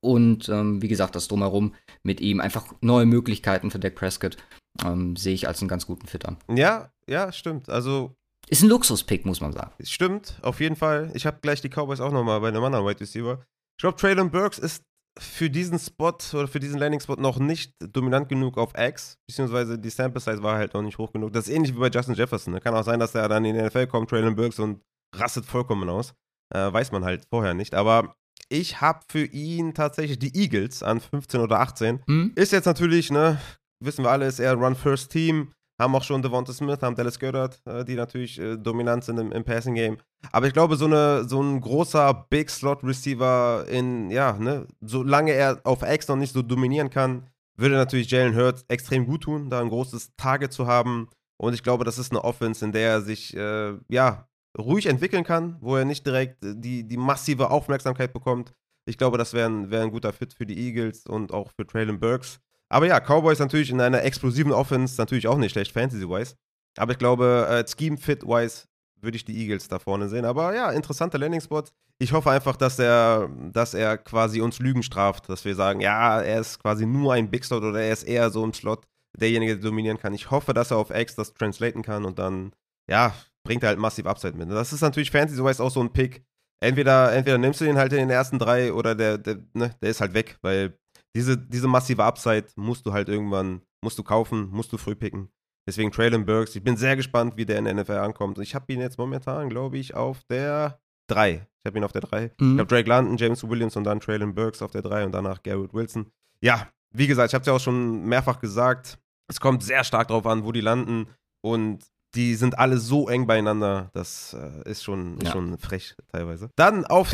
[0.00, 4.36] Und ähm, wie gesagt, das drumherum mit ihm einfach neue Möglichkeiten für Dak Prescott
[4.84, 6.38] ähm, sehe ich als einen ganz guten Fit an.
[6.54, 7.68] Ja, ja, stimmt.
[7.68, 8.14] Also
[8.48, 9.72] ist ein Luxuspick, muss man sagen.
[9.82, 11.10] Stimmt, auf jeden Fall.
[11.14, 13.44] Ich habe gleich die Cowboys auch nochmal bei einem anderen Wide Receiver.
[13.76, 14.84] Ich glaube, Traylon Burks ist
[15.20, 19.90] für diesen Spot oder für diesen Landing-Spot noch nicht dominant genug auf X, beziehungsweise die
[19.90, 21.32] Sample Size war halt noch nicht hoch genug.
[21.32, 22.54] Das ist ähnlich wie bei Justin Jefferson.
[22.54, 22.60] Ne?
[22.60, 24.80] Kann auch sein, dass er dann in die NFL kommt, Traylon Burks, und
[25.14, 26.14] rastet vollkommen aus.
[26.54, 27.74] Äh, weiß man halt vorher nicht.
[27.74, 28.16] Aber
[28.48, 32.02] ich habe für ihn tatsächlich die Eagles an 15 oder 18.
[32.06, 32.32] Hm?
[32.34, 33.38] Ist jetzt natürlich, ne,
[33.80, 35.52] wissen wir alle, ist eher Run-First-Team.
[35.80, 39.32] Haben auch schon Devonta Smith, haben Dallas Goddard, äh, die natürlich äh, dominant sind im,
[39.32, 39.98] im, Passing Game.
[40.30, 45.32] Aber ich glaube, so, eine, so ein großer Big Slot Receiver in, ja, ne, solange
[45.32, 49.50] er auf X noch nicht so dominieren kann, würde natürlich Jalen Hurts extrem gut tun,
[49.50, 51.08] da ein großes Target zu haben.
[51.36, 55.24] Und ich glaube, das ist eine Offense, in der er sich, äh, ja, ruhig entwickeln
[55.24, 58.52] kann, wo er nicht direkt äh, die, die massive Aufmerksamkeit bekommt.
[58.86, 61.66] Ich glaube, das wäre ein, wär ein guter Fit für die Eagles und auch für
[61.66, 62.40] Traylon Burks.
[62.72, 66.36] Aber ja, Cowboys natürlich in einer explosiven Offense natürlich auch nicht schlecht, fantasy-wise.
[66.78, 68.64] Aber ich glaube, äh, Scheme-Fit-wise
[69.02, 70.24] würde ich die Eagles da vorne sehen.
[70.24, 71.64] Aber ja, interessanter Landing-Spot.
[71.98, 76.20] Ich hoffe einfach, dass er, dass er quasi uns Lügen straft, dass wir sagen, ja,
[76.20, 78.86] er ist quasi nur ein Big Slot oder er ist eher so im Slot
[79.18, 80.14] derjenige, der dominieren kann.
[80.14, 82.52] Ich hoffe, dass er auf X das translaten kann und dann,
[82.88, 84.50] ja, bringt er halt massiv Upside mit.
[84.50, 86.22] Das ist natürlich fantasy-wise auch so ein Pick.
[86.62, 89.90] Entweder, entweder nimmst du den halt in den ersten drei oder der, der, ne, der
[89.90, 90.78] ist halt weg, weil
[91.14, 95.30] diese, diese massive Upside musst du halt irgendwann, musst du kaufen, musst du früh picken.
[95.66, 96.56] Deswegen Traylon Burks.
[96.56, 98.38] Ich bin sehr gespannt, wie der in der NFL ankommt.
[98.38, 101.46] Ich habe ihn jetzt momentan, glaube ich, auf der 3.
[101.62, 102.32] Ich habe ihn auf der 3.
[102.40, 102.54] Mhm.
[102.54, 105.42] Ich habe Drake London, James Williams und dann Traylon Burks auf der 3 und danach
[105.42, 106.10] Garrett Wilson.
[106.40, 108.98] Ja, wie gesagt, ich habe es ja auch schon mehrfach gesagt.
[109.28, 111.06] Es kommt sehr stark darauf an, wo die landen.
[111.42, 115.32] Und die sind alle so eng beieinander, das äh, ist, schon, ist ja.
[115.32, 116.50] schon frech teilweise.
[116.56, 117.12] Dann auf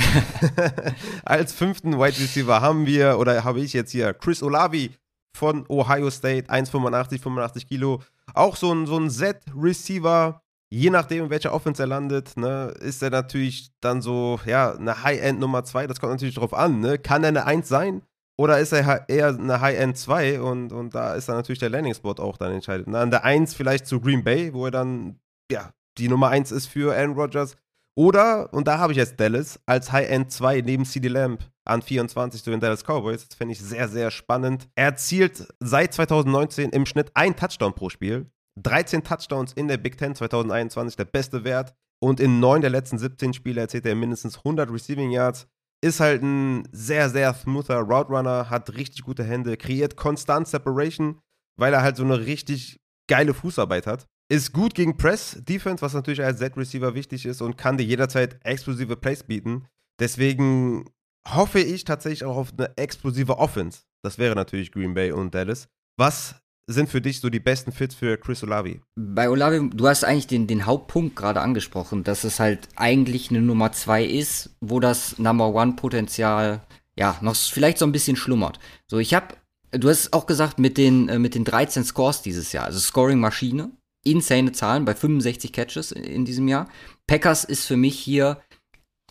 [1.24, 4.94] als fünften Wide Receiver haben wir, oder habe ich jetzt hier Chris Olavi
[5.36, 8.02] von Ohio State, 1,85, 85 Kilo.
[8.34, 13.02] Auch so ein, so ein Set-Receiver, je nachdem, in welcher Offense er landet, ne, ist
[13.02, 16.98] er natürlich dann so, ja, eine High-End Nummer 2, das kommt natürlich drauf an, ne?
[16.98, 18.02] Kann er eine 1 sein?
[18.38, 22.16] Oder ist er eher eine High-End 2 und, und da ist dann natürlich der Landing-Spot
[22.18, 22.94] auch dann entscheidend.
[22.94, 25.18] An der 1 vielleicht zu Green Bay, wo er dann,
[25.50, 27.56] ja, die Nummer 1 ist für Aaron Rodgers.
[27.98, 32.42] Oder, und da habe ich jetzt Dallas, als High-End 2 neben CD Lamb an 24
[32.42, 33.26] zu den Dallas Cowboys.
[33.26, 34.68] Das finde ich sehr, sehr spannend.
[34.74, 38.30] Er erzielt seit 2019 im Schnitt ein Touchdown pro Spiel.
[38.62, 41.74] 13 Touchdowns in der Big Ten 2021, der beste Wert.
[41.98, 45.48] Und in neun der letzten 17 Spiele erzählt er mindestens 100 Receiving Yards.
[45.84, 51.20] Ist halt ein sehr, sehr smoother Route Runner, hat richtig gute Hände, kreiert konstant Separation,
[51.58, 54.06] weil er halt so eine richtig geile Fußarbeit hat.
[54.28, 58.38] Ist gut gegen Press Defense, was natürlich als Z-Receiver wichtig ist und kann dir jederzeit
[58.44, 59.66] explosive Plays bieten.
[60.00, 60.84] Deswegen
[61.28, 63.82] hoffe ich tatsächlich auch auf eine explosive Offense.
[64.02, 65.68] Das wäre natürlich Green Bay und Dallas.
[65.98, 66.36] Was
[66.66, 68.80] sind für dich so die besten Fits für Chris Olavi?
[68.96, 73.40] Bei Olavi, du hast eigentlich den, den Hauptpunkt gerade angesprochen, dass es halt eigentlich eine
[73.40, 76.62] Nummer 2 ist, wo das Number One Potenzial
[76.98, 78.58] ja noch vielleicht so ein bisschen schlummert.
[78.88, 79.36] So, ich habe,
[79.70, 83.70] du hast auch gesagt, mit den, äh, mit den 13 Scores dieses Jahr, also Scoring-Maschine,
[84.04, 86.68] insane Zahlen bei 65 Catches in diesem Jahr.
[87.06, 88.40] Packers ist für mich hier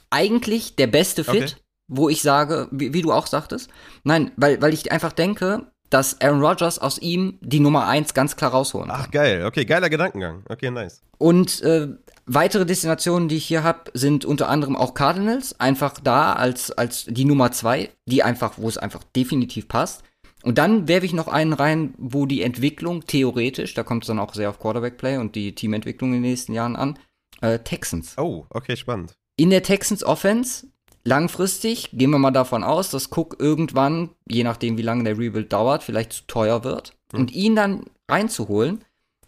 [0.10, 1.56] eigentlich der beste Fit, okay.
[1.88, 3.70] wo ich sage, wie, wie, du auch sagtest.
[4.04, 8.36] Nein, weil, weil ich einfach denke, dass Aaron Rodgers aus ihm die Nummer 1 ganz
[8.36, 9.00] klar rausholen kann.
[9.02, 9.46] Ach, geil.
[9.46, 10.44] Okay, geiler Gedankengang.
[10.50, 11.02] Okay, nice.
[11.18, 11.88] Und äh,
[12.26, 15.58] weitere Destinationen, die ich hier habe, sind unter anderem auch Cardinals.
[15.58, 20.04] Einfach da als, als die Nummer 2, die einfach, wo es einfach definitiv passt.
[20.44, 24.20] Und dann werfe ich noch einen rein, wo die Entwicklung theoretisch, da kommt es dann
[24.20, 27.00] auch sehr auf Quarterback-Play und die Teamentwicklung in den nächsten Jahren an,
[27.40, 28.18] äh, Texans.
[28.18, 29.16] Oh, okay, spannend.
[29.38, 30.68] In der Texans Offense
[31.08, 35.54] Langfristig gehen wir mal davon aus, dass Cook irgendwann, je nachdem wie lange der Rebuild
[35.54, 36.94] dauert, vielleicht zu teuer wird.
[37.14, 37.20] Mhm.
[37.20, 38.84] Und ihn dann reinzuholen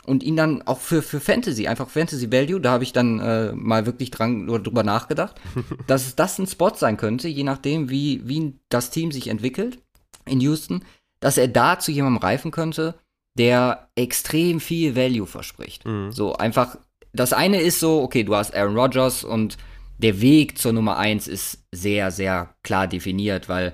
[0.08, 3.52] und ihn dann auch für, für Fantasy, einfach Fantasy Value, da habe ich dann äh,
[3.54, 5.40] mal wirklich dran oder drüber nachgedacht,
[5.88, 9.78] dass das ein Spot sein könnte, je nachdem, wie, wie das Team sich entwickelt
[10.26, 10.84] in Houston,
[11.20, 12.96] dass er da zu jemandem reifen könnte,
[13.38, 15.86] der extrem viel Value verspricht.
[15.86, 16.12] Mhm.
[16.12, 16.78] So einfach,
[17.13, 19.58] das eine ist so, okay, du hast Aaron Rodgers und
[19.98, 23.74] der Weg zur Nummer 1 ist sehr, sehr klar definiert, weil,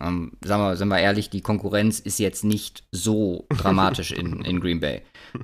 [0.00, 4.60] ähm, sagen, wir, sind wir ehrlich, die Konkurrenz ist jetzt nicht so dramatisch in, in
[4.60, 5.02] Green Bay.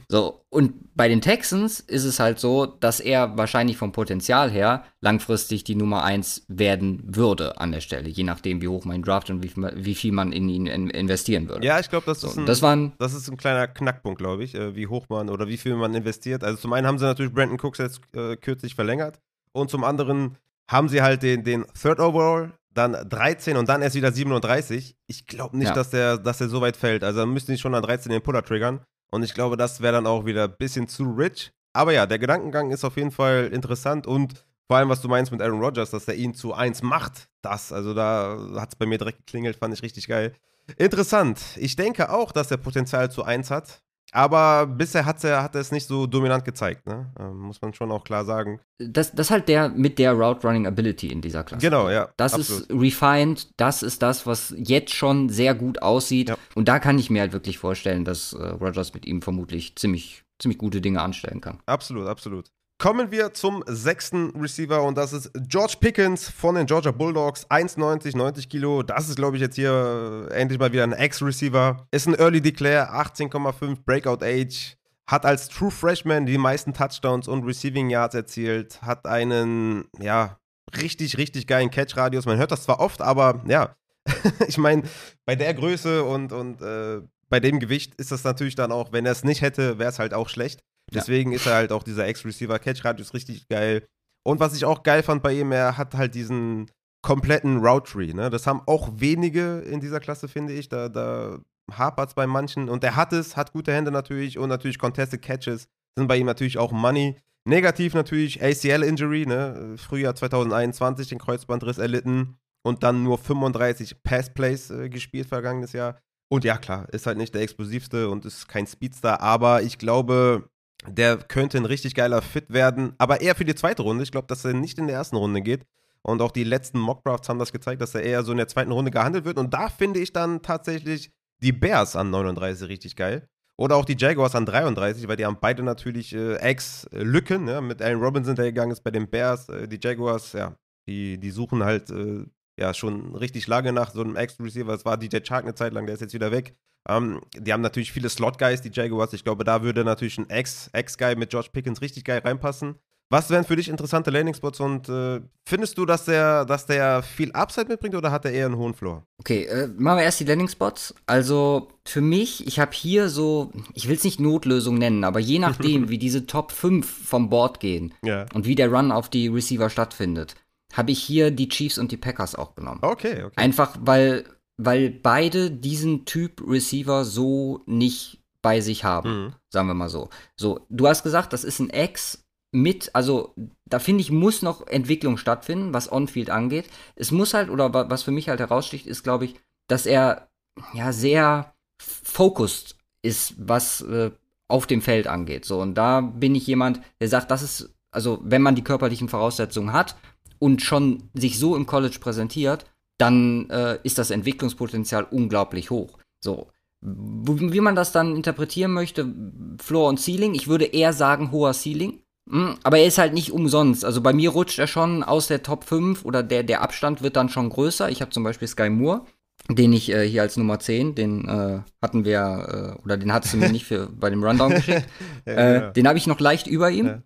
[0.08, 4.84] So, und bei den Texans ist es halt so, dass er wahrscheinlich vom Potenzial her
[5.00, 9.02] langfristig die Nummer 1 werden würde an der Stelle, je nachdem, wie hoch man ihn
[9.02, 11.66] draft und wie, wie viel man in ihn investieren würde.
[11.66, 14.86] Ja, ich glaube, das, so, das, das ist ein kleiner Knackpunkt, glaube ich, äh, wie
[14.86, 16.44] hoch man oder wie viel man investiert.
[16.44, 19.20] Also zum einen haben sie natürlich Brandon Cooks jetzt äh, kürzlich verlängert.
[19.52, 20.36] Und zum anderen
[20.68, 24.96] haben sie halt den, den Third Overall, dann 13 und dann erst wieder 37.
[25.06, 25.74] Ich glaube nicht, ja.
[25.74, 27.02] dass, der, dass der so weit fällt.
[27.02, 28.80] Also dann müssten die schon an 13 den Puller triggern.
[29.10, 31.52] Und ich glaube, das wäre dann auch wieder ein bisschen zu rich.
[31.72, 35.32] Aber ja, der Gedankengang ist auf jeden Fall interessant und vor allem, was du meinst
[35.32, 38.86] mit Aaron Rodgers, dass er ihn zu 1 macht, das, also da hat es bei
[38.86, 40.32] mir direkt geklingelt, fand ich richtig geil.
[40.76, 41.40] Interessant.
[41.56, 43.82] Ich denke auch, dass er Potenzial zu 1 hat.
[44.12, 47.12] Aber bisher hat er, hat er es nicht so dominant gezeigt, ne?
[47.18, 48.60] ähm, muss man schon auch klar sagen.
[48.78, 51.64] Das, das halt der mit der Route Running Ability in dieser Klasse.
[51.64, 52.08] Genau, ja.
[52.16, 52.62] Das absolut.
[52.62, 56.30] ist refined, das ist das, was jetzt schon sehr gut aussieht.
[56.30, 56.36] Ja.
[56.54, 60.24] Und da kann ich mir halt wirklich vorstellen, dass äh, Rogers mit ihm vermutlich ziemlich
[60.40, 61.58] ziemlich gute Dinge anstellen kann.
[61.66, 62.50] Absolut, absolut.
[62.80, 67.46] Kommen wir zum sechsten Receiver und das ist George Pickens von den Georgia Bulldogs.
[67.50, 68.82] 1,90, 90 Kilo.
[68.82, 71.86] Das ist, glaube ich, jetzt hier äh, endlich mal wieder ein Ex-Receiver.
[71.90, 74.78] Ist ein Early Declare, 18,5 Breakout Age.
[75.06, 78.80] Hat als True Freshman die meisten Touchdowns und Receiving Yards erzielt.
[78.80, 80.38] Hat einen, ja,
[80.74, 82.24] richtig, richtig geilen Catch-Radius.
[82.24, 83.76] Man hört das zwar oft, aber ja,
[84.48, 84.84] ich meine,
[85.26, 89.04] bei der Größe und, und äh, bei dem Gewicht ist das natürlich dann auch, wenn
[89.04, 90.62] er es nicht hätte, wäre es halt auch schlecht.
[90.94, 91.36] Deswegen ja.
[91.36, 92.58] ist er halt auch dieser Ex-Receiver.
[92.58, 93.86] Catch-Radius richtig geil.
[94.22, 96.70] Und was ich auch geil fand bei ihm, er hat halt diesen
[97.02, 98.12] kompletten Route Tree.
[98.12, 98.30] Ne?
[98.30, 100.68] Das haben auch wenige in dieser Klasse, finde ich.
[100.68, 101.38] Da, da
[101.72, 102.68] hapert es bei manchen.
[102.68, 106.26] Und er hat es, hat gute Hände natürlich und natürlich Contested Catches sind bei ihm
[106.26, 107.18] natürlich auch Money.
[107.48, 109.74] Negativ natürlich ACL-Injury, ne?
[109.76, 115.98] Frühjahr 2021 den Kreuzbandriss erlitten und dann nur 35 Pass-Plays äh, gespielt vergangenes Jahr.
[116.30, 120.48] Und ja, klar, ist halt nicht der explosivste und ist kein Speedstar, aber ich glaube,
[120.86, 124.02] der könnte ein richtig geiler Fit werden, aber eher für die zweite Runde.
[124.02, 125.66] Ich glaube, dass er nicht in der ersten Runde geht.
[126.02, 128.72] Und auch die letzten Mockdrafts haben das gezeigt, dass er eher so in der zweiten
[128.72, 129.38] Runde gehandelt wird.
[129.38, 131.12] Und da finde ich dann tatsächlich
[131.42, 133.28] die Bears an 39 richtig geil.
[133.58, 137.46] Oder auch die Jaguars an 33, weil die haben beide natürlich äh, Ex-Lücken.
[137.46, 139.50] Ja, mit Allen Robinson, der gegangen ist bei den Bears.
[139.50, 140.56] Äh, die Jaguars, ja,
[140.88, 142.24] die, die suchen halt äh,
[142.60, 144.72] ja schon richtig lange nach so einem Ex-Receiver.
[144.72, 146.54] Es war DJ Chark eine Zeit lang, der ist jetzt wieder weg.
[146.88, 149.12] Ähm, die haben natürlich viele Slot-Guys, die Jaguars.
[149.12, 152.76] Ich glaube, da würde natürlich ein Ex-Guy mit George Pickens richtig geil reinpassen.
[153.12, 157.32] Was wären für dich interessante Landing-Spots und äh, findest du, dass der, dass der viel
[157.32, 159.04] Upside mitbringt oder hat er eher einen hohen Floor?
[159.18, 160.94] Okay, äh, machen wir erst die Landing-Spots.
[161.06, 165.40] Also für mich, ich habe hier so, ich will es nicht Notlösung nennen, aber je
[165.40, 168.26] nachdem, wie diese Top 5 vom Board gehen ja.
[168.32, 170.36] und wie der Run auf die Receiver stattfindet,
[170.72, 172.80] habe ich hier die Chiefs und die Packers auch genommen.
[172.82, 173.34] Okay, okay.
[173.36, 174.24] Einfach weil
[174.62, 179.34] weil beide diesen Typ Receiver so nicht bei sich haben, mhm.
[179.48, 180.10] sagen wir mal so.
[180.36, 184.66] So, du hast gesagt, das ist ein Ex mit, also da finde ich, muss noch
[184.66, 186.68] Entwicklung stattfinden, was On-Field angeht.
[186.96, 189.36] Es muss halt, oder was für mich halt heraussticht, ist, glaube ich,
[189.68, 190.28] dass er
[190.74, 194.10] ja sehr focused ist, was äh,
[194.48, 195.44] auf dem Feld angeht.
[195.44, 199.08] So, und da bin ich jemand, der sagt, das ist, also wenn man die körperlichen
[199.08, 199.96] Voraussetzungen hat
[200.40, 202.64] und schon sich so im College präsentiert,
[202.98, 205.98] dann äh, ist das Entwicklungspotenzial unglaublich hoch.
[206.20, 206.48] So.
[206.82, 209.14] Wie man das dann interpretieren möchte,
[209.62, 212.02] Floor und Ceiling, ich würde eher sagen hoher Ceiling.
[212.28, 213.84] Hm, aber er ist halt nicht umsonst.
[213.84, 217.16] Also bei mir rutscht er schon aus der Top 5 oder der, der Abstand wird
[217.16, 217.90] dann schon größer.
[217.90, 219.04] Ich habe zum Beispiel Sky Moore,
[219.48, 223.34] den ich äh, hier als Nummer 10, den äh, hatten wir, äh, oder den hattest
[223.34, 224.86] du mir nicht für, bei dem Rundown geschickt.
[225.26, 225.72] ja, genau.
[225.72, 226.86] Den habe ich noch leicht über ihm.
[226.86, 227.02] Ja.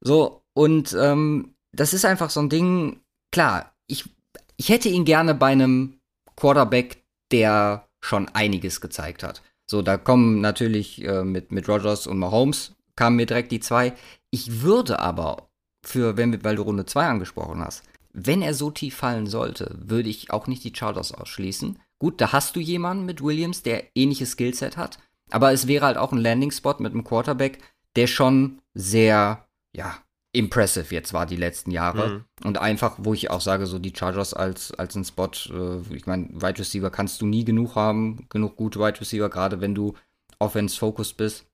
[0.00, 4.08] So, und ähm, das ist einfach so ein Ding, klar, ich
[4.56, 5.98] ich hätte ihn gerne bei einem
[6.36, 9.42] Quarterback, der schon einiges gezeigt hat.
[9.68, 13.94] So, da kommen natürlich äh, mit, mit Rogers und Mahomes kamen mir direkt die zwei.
[14.30, 15.48] Ich würde aber
[15.84, 17.82] für, wenn wir, weil du Runde 2 angesprochen hast,
[18.12, 21.78] wenn er so tief fallen sollte, würde ich auch nicht die Chargers ausschließen.
[21.98, 24.98] Gut, da hast du jemanden mit Williams, der ähnliches Skillset hat,
[25.30, 27.58] aber es wäre halt auch ein Landing-Spot mit einem Quarterback,
[27.96, 29.96] der schon sehr, ja,
[30.32, 32.08] impressive jetzt war die letzten Jahre.
[32.08, 32.24] Mhm.
[32.44, 36.06] Und einfach, wo ich auch sage, so die Chargers als, als ein Spot, äh, ich
[36.06, 39.94] meine, Wide Receiver kannst du nie genug haben, genug gute Wide Receiver, gerade wenn du
[40.38, 41.46] Offense-focused bist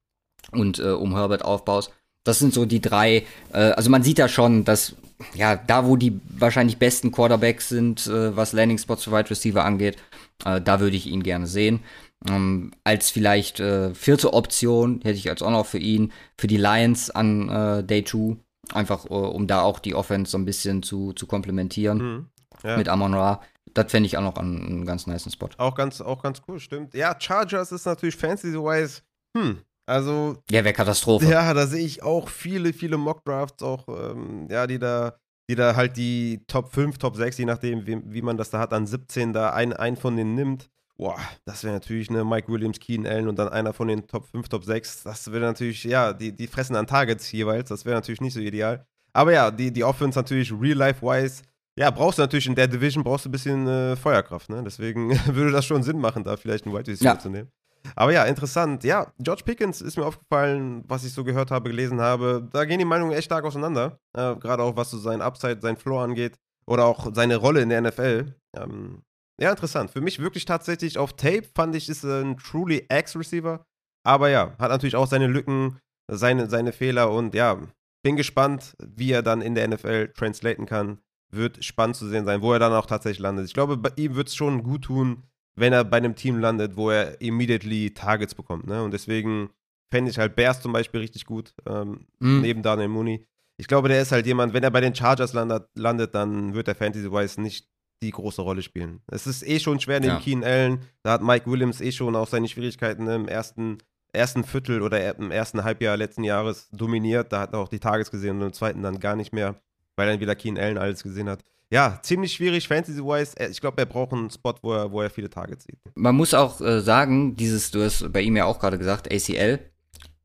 [0.52, 1.92] und äh, um Herbert aufbaust.
[2.24, 4.94] Das sind so die drei, äh, also man sieht ja schon, dass,
[5.34, 9.96] ja, da wo die wahrscheinlich besten Quarterbacks sind, äh, was Landing-Spots für Wide Receiver angeht,
[10.44, 11.80] äh, da würde ich ihn gerne sehen.
[12.28, 16.56] Ähm, als vielleicht äh, vierte Option hätte ich als auch noch für ihn, für die
[16.56, 18.36] Lions an äh, Day 2
[18.74, 22.26] Einfach, uh, um da auch die Offense so ein bisschen zu, zu komplementieren mhm.
[22.62, 22.76] ja.
[22.76, 23.40] mit Amon Ra.
[23.74, 25.48] Das fände ich auch noch einen, einen, ganz nice Spot.
[25.58, 26.94] Auch ganz, auch ganz cool, stimmt.
[26.94, 29.02] Ja, Chargers ist natürlich fantasy-wise,
[29.36, 30.42] hm, also.
[30.50, 31.26] Ja, wäre Katastrophe.
[31.26, 35.16] Ja, da sehe ich auch viele, viele Mock-Drafts, auch, ähm, ja, die da,
[35.48, 38.58] die da halt die Top 5, Top 6, je nachdem, wie, wie man das da
[38.58, 40.70] hat, an 17 da ein, ein von denen nimmt.
[40.98, 44.26] Boah, das wäre natürlich eine Mike Williams, Keen Allen und dann einer von den Top
[44.26, 45.04] 5, Top 6.
[45.04, 47.68] Das wäre natürlich, ja, die, die fressen an Targets jeweils.
[47.68, 48.84] Das wäre natürlich nicht so ideal.
[49.12, 51.42] Aber ja, die, die Offense natürlich real-life-wise,
[51.78, 54.62] ja, brauchst du natürlich in der Division brauchst du ein bisschen äh, Feuerkraft, ne?
[54.64, 57.18] Deswegen würde das schon Sinn machen, da vielleicht einen White Receiver ja.
[57.18, 57.48] zu nehmen.
[57.94, 58.82] Aber ja, interessant.
[58.82, 62.48] Ja, George Pickens ist mir aufgefallen, was ich so gehört habe, gelesen habe.
[62.52, 64.00] Da gehen die Meinungen echt stark auseinander.
[64.16, 66.34] Äh, Gerade auch was so sein Upside, sein Floor angeht.
[66.66, 68.34] Oder auch seine Rolle in der NFL.
[68.56, 69.02] Ähm,
[69.40, 69.90] ja, interessant.
[69.90, 73.64] Für mich wirklich tatsächlich auf Tape fand ich, ist ein truly X-Receiver.
[74.04, 75.78] Aber ja, hat natürlich auch seine Lücken,
[76.10, 77.60] seine, seine Fehler und ja,
[78.02, 80.98] bin gespannt, wie er dann in der NFL translaten kann.
[81.30, 83.46] Wird spannend zu sehen sein, wo er dann auch tatsächlich landet.
[83.46, 85.24] Ich glaube, bei ihm wird es schon gut tun,
[85.56, 88.66] wenn er bei einem Team landet, wo er immediately Targets bekommt.
[88.66, 88.82] Ne?
[88.82, 89.50] Und deswegen
[89.90, 92.40] fände ich halt Bears zum Beispiel richtig gut, ähm, mm.
[92.40, 93.26] neben Daniel Mooney.
[93.56, 96.68] Ich glaube, der ist halt jemand, wenn er bei den Chargers landet, landet dann wird
[96.68, 97.68] er Fantasy-wise nicht
[98.02, 99.00] die große Rolle spielen.
[99.08, 100.20] Es ist eh schon schwer neben ja.
[100.20, 100.80] Keen Allen.
[101.02, 103.78] Da hat Mike Williams eh schon auch seine Schwierigkeiten im ersten,
[104.12, 107.32] ersten Viertel oder im ersten Halbjahr letzten Jahres dominiert.
[107.32, 109.60] Da hat er auch die Tages gesehen und im zweiten dann gar nicht mehr,
[109.96, 113.34] weil dann wieder Keen Allen alles gesehen hat ja, ziemlich schwierig Fantasy-wise.
[113.50, 115.78] Ich glaube, er braucht einen Spot, wo er, wo er viele Targets sieht.
[115.94, 119.58] Man muss auch äh, sagen, dieses, du hast bei ihm ja auch gerade gesagt, ACL.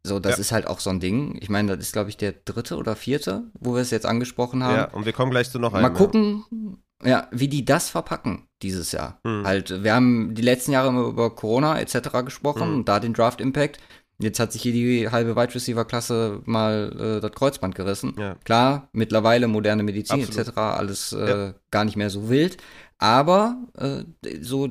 [0.06, 0.42] So, das ja.
[0.42, 1.38] ist halt auch so ein Ding.
[1.42, 4.64] Ich meine, das ist, glaube ich, der dritte oder vierte, wo wir es jetzt angesprochen
[4.64, 4.76] haben.
[4.76, 5.84] Ja, und wir kommen gleich zu noch einem.
[5.84, 7.28] Mal gucken, ja.
[7.32, 9.20] wie die das verpacken dieses Jahr.
[9.24, 9.46] Hm.
[9.46, 12.24] Halt, wir haben die letzten Jahre immer über Corona etc.
[12.26, 12.74] gesprochen hm.
[12.76, 13.80] und da den Draft Impact.
[14.20, 18.16] Jetzt hat sich hier die halbe Wide Receiver Klasse mal äh, das Kreuzband gerissen.
[18.18, 18.36] Ja.
[18.44, 20.58] Klar, mittlerweile moderne Medizin etc.
[20.58, 21.54] alles äh, ja.
[21.72, 22.58] gar nicht mehr so wild.
[23.00, 24.04] Aber äh,
[24.40, 24.70] so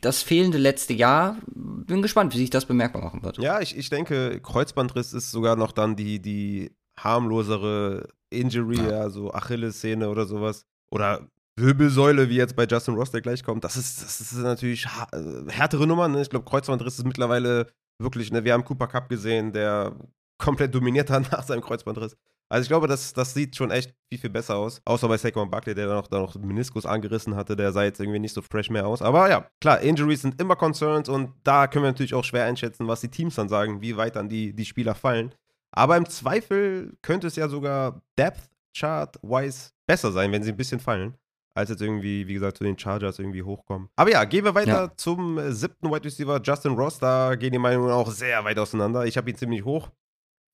[0.00, 3.38] das fehlende letzte Jahr, bin gespannt, wie sich das bemerkbar machen wird.
[3.38, 9.00] Ja, ich, ich denke, Kreuzbandriss ist sogar noch dann die, die harmlosere Injury, ja.
[9.00, 10.66] also Achillessehne oder sowas.
[10.90, 11.26] Oder
[11.56, 13.64] Wirbelsäule, wie jetzt bei Justin Ross, der gleich kommt.
[13.64, 16.08] Das ist, das ist natürlich äh, härtere Nummer.
[16.08, 16.22] Ne?
[16.22, 17.66] Ich glaube, Kreuzbandriss ist mittlerweile
[17.98, 19.94] wirklich, ne, wir haben Cooper Cup gesehen, der
[20.38, 22.16] komplett dominiert hat nach seinem Kreuzbandriss.
[22.48, 24.82] Also ich glaube, das, das sieht schon echt viel, viel besser aus.
[24.84, 27.98] Außer bei Saquon Buckley, der dann noch, da noch Meniskus angerissen hatte, der sah jetzt
[27.98, 29.00] irgendwie nicht so fresh mehr aus.
[29.00, 32.88] Aber ja, klar, Injuries sind immer Concerns und da können wir natürlich auch schwer einschätzen,
[32.88, 35.34] was die Teams dann sagen, wie weit dann die, die Spieler fallen.
[35.70, 40.80] Aber im Zweifel könnte es ja sogar Depth Chart-wise besser sein, wenn sie ein bisschen
[40.80, 41.16] fallen
[41.54, 43.88] als jetzt irgendwie, wie gesagt, zu den Chargers irgendwie hochkommen.
[43.96, 44.92] Aber ja, gehen wir weiter ja.
[44.96, 46.98] zum äh, siebten Wide Receiver, Justin Ross.
[46.98, 49.04] Da gehen die Meinungen auch sehr weit auseinander.
[49.06, 49.90] Ich habe ihn ziemlich hoch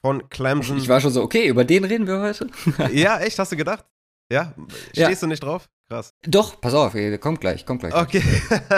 [0.05, 0.79] von Clemson.
[0.79, 2.49] Ich war schon so, okay, über den reden wir heute.
[2.93, 3.85] ja, echt, hast du gedacht?
[4.31, 4.55] Ja?
[4.93, 5.15] Stehst ja.
[5.15, 5.69] du nicht drauf?
[5.89, 6.13] Krass.
[6.27, 7.95] Doch, pass auf, kommt gleich, kommt gleich.
[7.95, 8.23] Okay.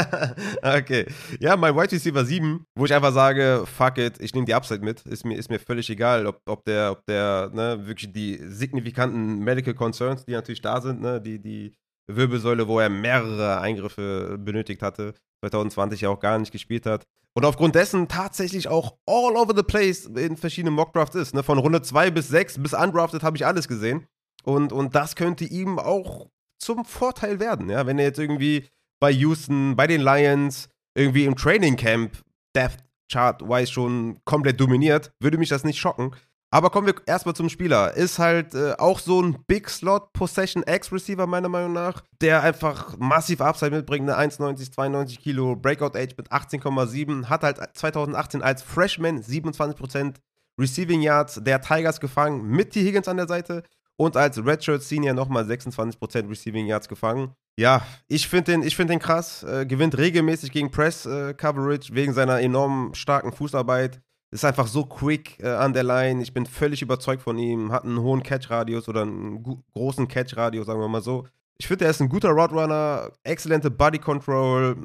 [0.63, 1.07] okay.
[1.41, 4.85] Ja, mein Wide Receiver 7, wo ich einfach sage, fuck it, ich nehme die Upside
[4.85, 5.05] mit.
[5.07, 9.41] Ist mir, ist mir völlig egal, ob, ob der, ob der, ne, wirklich die signifikanten
[9.41, 11.75] Medical Concerns, die natürlich da sind, ne, die, die
[12.09, 17.07] Wirbelsäule, wo er mehrere Eingriffe benötigt hatte, 2020 ja auch gar nicht gespielt hat.
[17.35, 21.35] Und aufgrund dessen tatsächlich auch all over the place in verschiedenen Mockdrafts ist.
[21.35, 21.43] Ne?
[21.43, 24.07] Von Runde 2 bis 6 bis undrafted habe ich alles gesehen.
[24.43, 26.29] Und, und das könnte ihm auch
[26.59, 27.87] zum Vorteil werden, ja.
[27.87, 28.69] Wenn er jetzt irgendwie
[29.01, 32.23] bei Houston, bei den Lions, irgendwie im Training Camp
[32.55, 36.15] Depth Chart-wise schon komplett dominiert, würde mich das nicht schocken.
[36.53, 37.95] Aber kommen wir erstmal zum Spieler.
[37.95, 42.97] Ist halt äh, auch so ein Big Slot Possession X-Receiver, meiner Meinung nach, der einfach
[42.99, 44.11] massiv Upside mitbringt.
[44.11, 47.27] Eine 1,90, 92 Kilo, Breakout Age mit 18,7.
[47.27, 50.17] Hat halt 2018 als Freshman 27%
[50.59, 52.83] Receiving Yards der Tigers gefangen, mit T.
[52.83, 53.63] Higgins an der Seite.
[53.97, 57.33] Und als Redshirt Senior nochmal 26% Receiving Yards gefangen.
[57.59, 59.45] Ja, ich finde den, find den krass.
[59.45, 64.85] Äh, gewinnt regelmäßig gegen Press äh, Coverage wegen seiner enorm starken Fußarbeit ist einfach so
[64.85, 66.23] quick äh, an der Line.
[66.23, 67.73] Ich bin völlig überzeugt von ihm.
[67.73, 71.27] Hat einen hohen Catch-Radius oder einen großen Catch-Radius, sagen wir mal so.
[71.59, 74.77] Ich finde, er ist ein guter Roadrunner, exzellente Body Control.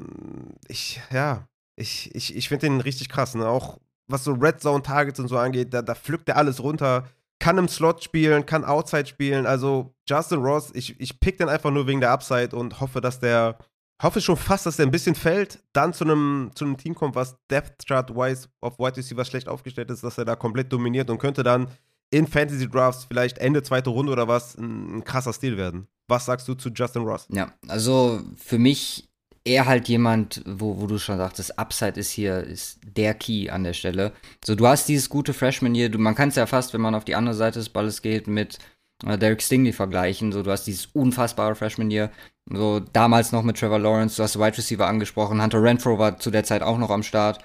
[0.68, 3.34] Ich, ja, ich, ich, ich finde den richtig krass.
[3.34, 3.48] Ne?
[3.48, 3.78] Auch
[4.08, 7.08] was so Red Zone Targets und so angeht, da, da pflückt er alles runter.
[7.38, 9.46] Kann im Slot spielen, kann Outside spielen.
[9.46, 13.20] Also Justin Ross, ich, ich pick den einfach nur wegen der Upside und hoffe, dass
[13.20, 13.58] der
[14.02, 17.14] hoffe schon fast, dass er ein bisschen fällt, dann zu einem, zu einem Team kommt,
[17.14, 21.18] was Depth Chart-wise auf Wide Receiver schlecht aufgestellt ist, dass er da komplett dominiert und
[21.18, 21.68] könnte dann
[22.10, 25.88] in Fantasy Drafts vielleicht Ende zweite Runde oder was ein, ein krasser Stil werden.
[26.08, 27.26] Was sagst du zu Justin Ross?
[27.30, 29.08] Ja, also für mich
[29.44, 33.64] eher halt jemand, wo, wo du schon sagtest, Upside ist hier, ist der Key an
[33.64, 34.12] der Stelle.
[34.44, 36.94] So, du hast dieses gute Freshman hier, du, man kann es ja fast, wenn man
[36.94, 38.58] auf die andere Seite des Balles geht, mit
[39.04, 40.32] äh, Derek Stingley vergleichen.
[40.32, 42.10] So, du hast dieses unfassbare Freshman hier.
[42.50, 45.42] So, damals noch mit Trevor Lawrence, du hast Wide Receiver angesprochen.
[45.42, 47.40] Hunter Renfro war zu der Zeit auch noch am Start.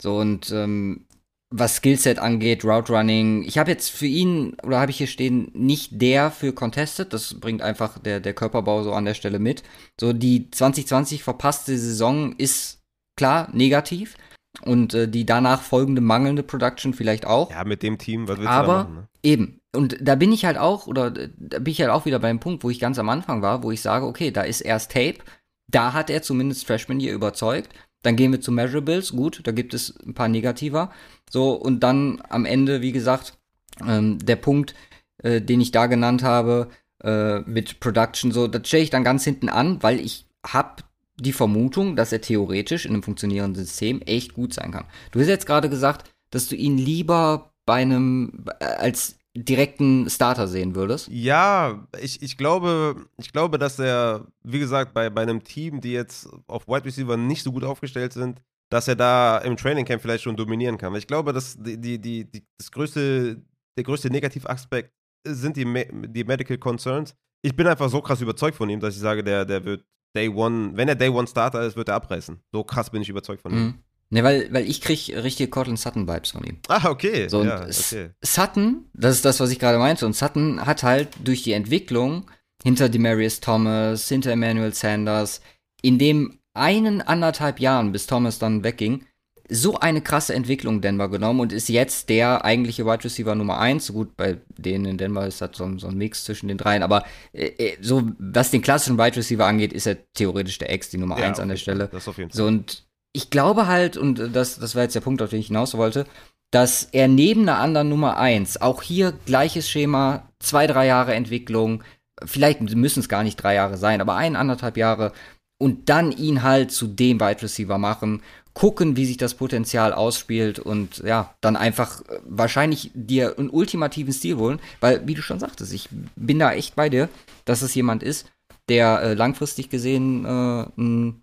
[0.00, 1.06] So, und ähm,
[1.50, 5.50] was Skillset angeht, Route Running, ich habe jetzt für ihn, oder habe ich hier stehen,
[5.54, 7.12] nicht der für Contested.
[7.12, 9.62] Das bringt einfach der, der Körperbau so an der Stelle mit.
[10.00, 12.82] So, die 2020 verpasste Saison ist
[13.16, 14.16] klar negativ.
[14.62, 17.50] Und äh, die danach folgende mangelnde Production vielleicht auch.
[17.50, 19.08] Ja, mit dem Team, was willst Aber du da machen, ne?
[19.22, 22.40] eben, und da bin ich halt auch, oder da bin ich halt auch wieder beim
[22.40, 25.18] Punkt, wo ich ganz am Anfang war, wo ich sage, okay, da ist erst Tape,
[25.66, 27.70] da hat er zumindest Freshman hier überzeugt.
[28.02, 30.90] Dann gehen wir zu Measurables, gut, da gibt es ein paar negativer.
[31.30, 33.38] So, und dann am Ende, wie gesagt,
[33.84, 34.74] ähm, der Punkt,
[35.22, 36.68] äh, den ich da genannt habe,
[37.02, 40.82] äh, mit Production, so, das stelle ich dann ganz hinten an, weil ich habe
[41.16, 44.86] die Vermutung, dass er theoretisch in einem funktionierenden System echt gut sein kann.
[45.12, 50.46] Du hast jetzt gerade gesagt, dass du ihn lieber bei einem, äh, als direkten Starter
[50.46, 51.08] sehen würdest?
[51.10, 55.92] Ja, ich, ich, glaube, ich glaube, dass er, wie gesagt, bei, bei einem Team, die
[55.92, 58.40] jetzt auf Wide Receiver nicht so gut aufgestellt sind,
[58.70, 60.94] dass er da im Training Camp vielleicht schon dominieren kann.
[60.94, 63.42] Ich glaube, dass die, die, die, die das größte,
[63.76, 64.92] der größte Negativaspekt
[65.26, 65.64] sind die,
[66.08, 67.14] die Medical Concerns.
[67.42, 69.84] Ich bin einfach so krass überzeugt von ihm, dass ich sage, der, der wird
[70.14, 72.38] Day One, wenn er Day One Starter ist, wird er abreißen.
[72.52, 73.58] So krass bin ich überzeugt von ihm.
[73.58, 73.74] Mhm.
[74.10, 76.58] Ne, weil, weil ich krieg richtige Cortland Sutton-Vibes von ihm.
[76.68, 77.28] Ah, okay.
[77.28, 78.10] So, ja, okay.
[78.22, 82.30] Sutton, das ist das, was ich gerade meinte, und Sutton hat halt durch die Entwicklung
[82.62, 85.40] hinter Demarius Thomas, hinter Emmanuel Sanders,
[85.82, 89.04] in dem einen anderthalb Jahren, bis Thomas dann wegging,
[89.48, 93.86] so eine krasse Entwicklung Denver genommen und ist jetzt der eigentliche Wide Receiver Nummer 1.
[93.86, 96.82] So gut, bei denen in Denver ist das so, so ein Mix zwischen den dreien,
[96.82, 100.88] aber äh, äh, so, was den klassischen Wide Receiver angeht, ist er theoretisch der Ex,
[100.88, 101.88] die Nummer ja, 1 an der Stelle.
[101.92, 102.36] Das auf jeden Fall.
[102.36, 105.48] So, und ich glaube halt, und das, das war jetzt der Punkt, auf den ich
[105.48, 106.06] hinaus wollte,
[106.50, 111.82] dass er neben einer anderen Nummer 1, auch hier gleiches Schema, zwei, drei Jahre Entwicklung,
[112.24, 115.12] vielleicht müssen es gar nicht drei Jahre sein, aber ein, anderthalb Jahre
[115.58, 118.22] und dann ihn halt zu dem Wide Receiver machen,
[118.54, 124.12] gucken, wie sich das Potenzial ausspielt und ja, dann einfach äh, wahrscheinlich dir einen ultimativen
[124.12, 127.08] Stil holen, weil, wie du schon sagtest, ich bin da echt bei dir,
[127.44, 128.30] dass es jemand ist,
[128.68, 131.22] der äh, langfristig gesehen äh, ein, ein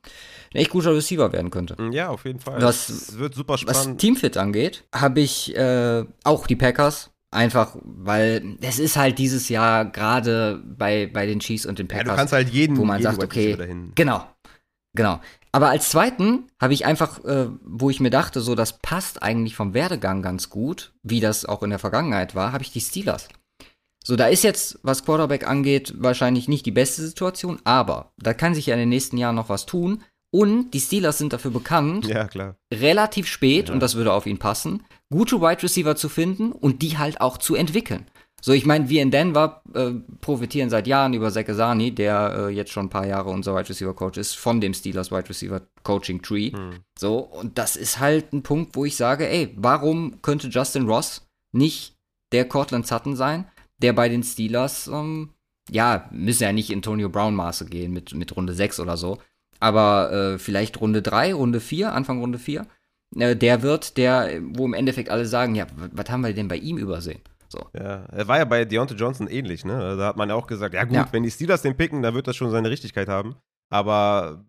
[0.54, 1.76] echt guter Receiver werden könnte.
[1.92, 2.62] Ja, auf jeden Fall.
[2.62, 3.96] Was, das wird super spannend.
[3.96, 9.48] Was Teamfit angeht, habe ich äh, auch die Packers Einfach, weil es ist halt dieses
[9.48, 12.08] Jahr gerade bei, bei den Chiefs und den Packers.
[12.08, 13.56] Ja, du kannst halt jeden, wo man jeden sagt, okay,
[13.96, 14.28] genau,
[14.94, 15.22] genau.
[15.52, 19.56] Aber als zweiten habe ich einfach, äh, wo ich mir dachte, so das passt eigentlich
[19.56, 23.28] vom Werdegang ganz gut, wie das auch in der Vergangenheit war, habe ich die Steelers.
[24.04, 28.56] So, da ist jetzt, was Quarterback angeht, wahrscheinlich nicht die beste Situation, aber da kann
[28.56, 30.02] sich ja in den nächsten Jahren noch was tun.
[30.34, 32.30] Und die Steelers sind dafür bekannt, ja,
[32.74, 33.74] relativ spät, ja.
[33.74, 37.38] und das würde auf ihn passen, gute Wide Receiver zu finden und die halt auch
[37.38, 38.08] zu entwickeln.
[38.44, 42.72] So, ich meine, wir in Denver äh, profitieren seit Jahren über Sekesani, der äh, jetzt
[42.72, 46.24] schon ein paar Jahre unser Wide Receiver Coach ist, von dem Steelers Wide Receiver Coaching
[46.24, 46.52] Tree.
[46.52, 46.80] Hm.
[46.98, 51.28] So, und das ist halt ein Punkt, wo ich sage, ey, warum könnte Justin Ross
[51.52, 51.96] nicht
[52.32, 53.46] der Cortland Sutton sein,
[53.78, 55.30] der bei den Steelers, ähm,
[55.70, 59.20] ja, müssen ja nicht Antonio Brown Maße gehen mit, mit Runde 6 oder so,
[59.60, 62.66] aber äh, vielleicht Runde 3, Runde 4, Anfang Runde 4,
[63.18, 66.58] äh, der wird, der, wo im Endeffekt alle sagen, ja, was haben wir denn bei
[66.58, 67.22] ihm übersehen?
[67.52, 67.60] So.
[67.74, 69.76] Ja, er war ja bei Deontay Johnson ähnlich, ne?
[69.78, 71.08] Also da hat man ja auch gesagt, ja gut, ja.
[71.12, 73.36] wenn die Steelers den picken, dann wird das schon seine Richtigkeit haben.
[73.70, 74.46] Aber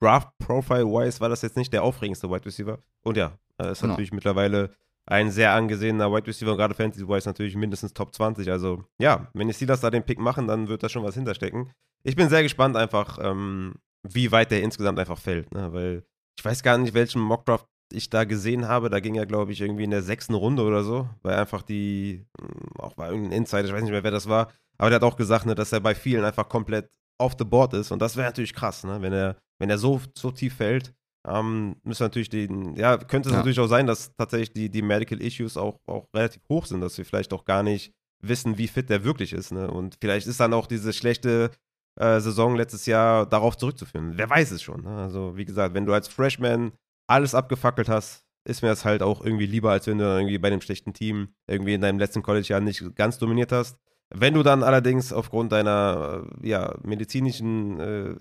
[0.00, 2.78] Draft Profile Wise war das jetzt nicht der aufregendste Wide Receiver.
[3.02, 3.92] Und ja, er ist genau.
[3.92, 4.70] natürlich mittlerweile
[5.06, 8.50] ein sehr angesehener Wide Receiver, gerade Fantasy Wise natürlich mindestens Top 20.
[8.50, 11.72] Also ja, wenn die Steelers da den Pick machen, dann wird da schon was hinterstecken.
[12.02, 15.52] Ich bin sehr gespannt einfach, ähm, wie weit der insgesamt einfach fällt.
[15.52, 15.72] Ne?
[15.72, 16.04] Weil
[16.38, 18.90] ich weiß gar nicht, welchen Mockdraft ich da gesehen habe.
[18.90, 22.26] Da ging er, glaube ich, irgendwie in der sechsten Runde oder so, weil einfach die,
[22.40, 25.04] hm, auch bei irgendeinem Insider, ich weiß nicht mehr, wer das war, aber der hat
[25.04, 27.90] auch gesagt, ne, dass er bei vielen einfach komplett off the board ist.
[27.90, 29.00] Und das wäre natürlich krass, ne?
[29.00, 30.94] wenn er, wenn er so, so tief fällt.
[31.26, 33.38] Ähm, müssen natürlich den, ja, könnte es ja.
[33.38, 36.96] natürlich auch sein, dass tatsächlich die, die Medical Issues auch, auch relativ hoch sind, dass
[36.98, 39.50] wir vielleicht auch gar nicht wissen, wie fit der wirklich ist.
[39.50, 39.68] Ne?
[39.68, 41.50] Und vielleicht ist dann auch diese schlechte
[41.98, 44.12] äh, Saison letztes Jahr darauf zurückzuführen.
[44.16, 44.82] Wer weiß es schon.
[44.82, 44.96] Ne?
[44.96, 46.72] Also, wie gesagt, wenn du als Freshman
[47.06, 50.38] alles abgefackelt hast, ist mir das halt auch irgendwie lieber, als wenn du dann irgendwie
[50.38, 53.76] bei einem schlechten Team irgendwie in deinem letzten College-Jahr nicht ganz dominiert hast.
[54.14, 58.14] Wenn du dann allerdings aufgrund deiner äh, ja, medizinischen äh,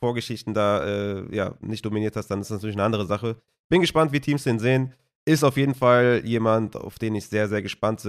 [0.00, 3.36] Vorgeschichten da äh, ja, nicht dominiert hast, dann ist das natürlich eine andere Sache.
[3.68, 4.94] Bin gespannt, wie Teams den sehen.
[5.26, 8.06] Ist auf jeden Fall jemand, auf den ich sehr, sehr gespannt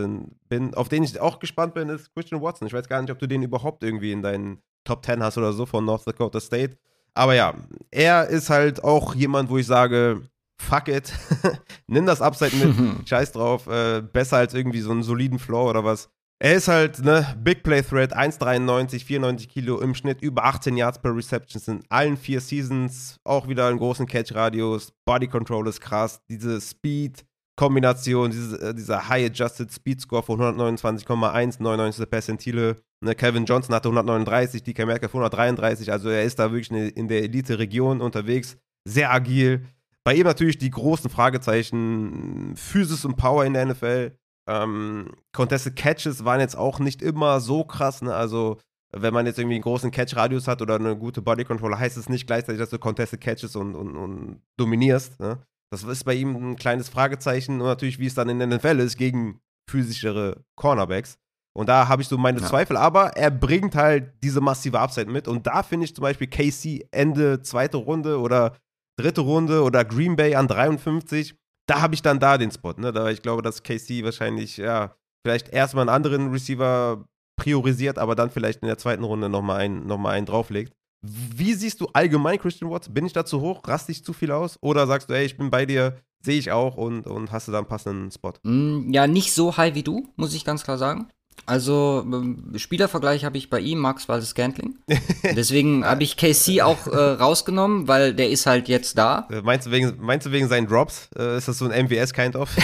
[0.50, 0.74] bin.
[0.76, 2.68] Auf den ich auch gespannt bin, ist Christian Watson.
[2.68, 5.54] Ich weiß gar nicht, ob du den überhaupt irgendwie in deinen Top 10 hast oder
[5.54, 6.78] so von North Dakota State.
[7.16, 7.55] Aber ja,
[7.91, 10.22] er ist halt auch jemand, wo ich sage,
[10.61, 11.13] fuck it,
[11.88, 15.84] nimm das Upside mit, scheiß drauf, äh, besser als irgendwie so einen soliden Floor oder
[15.84, 16.09] was.
[16.39, 20.99] Er ist halt, ne, Big Play Threat, 1,93, 94 Kilo im Schnitt, über 18 Yards
[21.01, 26.22] per Reception in allen vier Seasons, auch wieder einen großen Catch-Radius, Body Control ist krass,
[26.30, 27.24] diese Speed,
[27.55, 32.09] Kombination, diese, äh, dieser High Adjusted Speed Score von 129,1, 99.
[32.09, 32.76] Percentile.
[33.06, 37.22] Ne, Kevin Johnson hatte 139, DK Metcalf 133, also er ist da wirklich in der
[37.22, 39.64] Elite-Region unterwegs, sehr agil.
[40.03, 44.18] Bei ihm natürlich die großen Fragezeichen, Physis und Power in der NFL.
[44.47, 48.14] Ähm, Contested Catches waren jetzt auch nicht immer so krass, ne?
[48.14, 48.58] also
[48.91, 52.10] wenn man jetzt irgendwie einen großen Catch-Radius hat oder eine gute Body Control, heißt es
[52.10, 55.20] nicht gleichzeitig, dass du Contested Catches und, und, und dominierst.
[55.20, 55.45] Ne?
[55.72, 58.80] Das ist bei ihm ein kleines Fragezeichen und natürlich, wie es dann in der NFL
[58.80, 61.20] ist, gegen physischere Cornerbacks.
[61.56, 62.47] Und da habe ich so meine ja.
[62.47, 65.28] Zweifel, aber er bringt halt diese massive Upside mit.
[65.28, 68.58] Und da finde ich zum Beispiel KC Ende zweite Runde oder
[68.99, 71.36] dritte Runde oder Green Bay an 53.
[71.68, 72.74] Da habe ich dann da den Spot.
[72.78, 72.91] Ne?
[72.91, 74.95] Da ich glaube, dass KC wahrscheinlich, ja,
[75.26, 77.06] vielleicht erstmal einen anderen Receiver
[77.38, 81.80] priorisiert, aber dann vielleicht in der zweiten Runde nochmal einen, noch einen drauflegt Wie siehst
[81.82, 82.93] du allgemein Christian Watson?
[82.93, 83.62] Bin ich da zu hoch?
[83.66, 84.58] Rast dich zu viel aus?
[84.62, 87.51] Oder sagst du, ey, ich bin bei dir, sehe ich auch und, und hast du
[87.51, 88.34] da einen passenden Spot?
[88.43, 91.10] Mm, ja, nicht so high wie du, muss ich ganz klar sagen.
[91.46, 94.78] Also ähm, Spielervergleich habe ich bei ihm Max Waldes Scantling.
[95.24, 99.28] Deswegen habe ich KC auch äh, rausgenommen, weil der ist halt jetzt da.
[99.32, 101.10] Äh, meinst du wegen, meinst du wegen seinen Drops?
[101.18, 102.50] Äh, ist das so ein MWS kind of?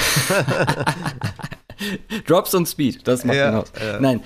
[2.28, 3.72] Drops und Speed, das macht ja, aus.
[3.80, 4.00] Ja.
[4.00, 4.24] Nein.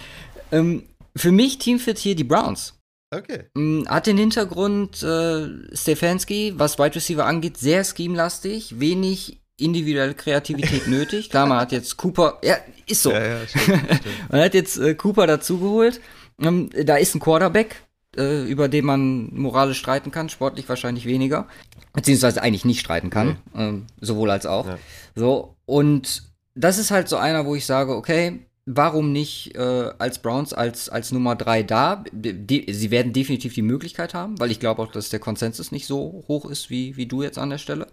[0.52, 0.84] Ähm,
[1.16, 2.74] für mich Teamfit hier die Browns.
[3.14, 3.46] Okay.
[3.56, 10.88] Mm, hat den Hintergrund äh, Stefanski, was Wide Receiver angeht, sehr schemelastig, wenig individuelle Kreativität
[10.88, 11.30] nötig.
[11.30, 13.12] Klar, man hat jetzt Cooper, ja, ist so.
[13.12, 13.64] Ja, ja, stimmt,
[14.00, 14.32] stimmt.
[14.32, 16.02] man hat jetzt äh, Cooper dazugeholt.
[16.42, 17.84] Ähm, da ist ein Quarterback,
[18.18, 21.48] äh, über den man moralisch streiten kann, sportlich wahrscheinlich weniger.
[21.94, 23.38] Beziehungsweise eigentlich nicht streiten kann.
[23.54, 23.64] Nee.
[23.64, 24.68] Ähm, sowohl als auch.
[24.68, 24.78] Ja.
[25.16, 26.24] So, und
[26.56, 30.90] das ist halt so einer, wo ich sage, okay, warum nicht äh, als Browns als,
[30.90, 32.04] als Nummer 3 da?
[32.12, 35.86] Die, sie werden definitiv die Möglichkeit haben, weil ich glaube auch, dass der Konsensus nicht
[35.86, 37.88] so hoch ist wie, wie du jetzt an der Stelle.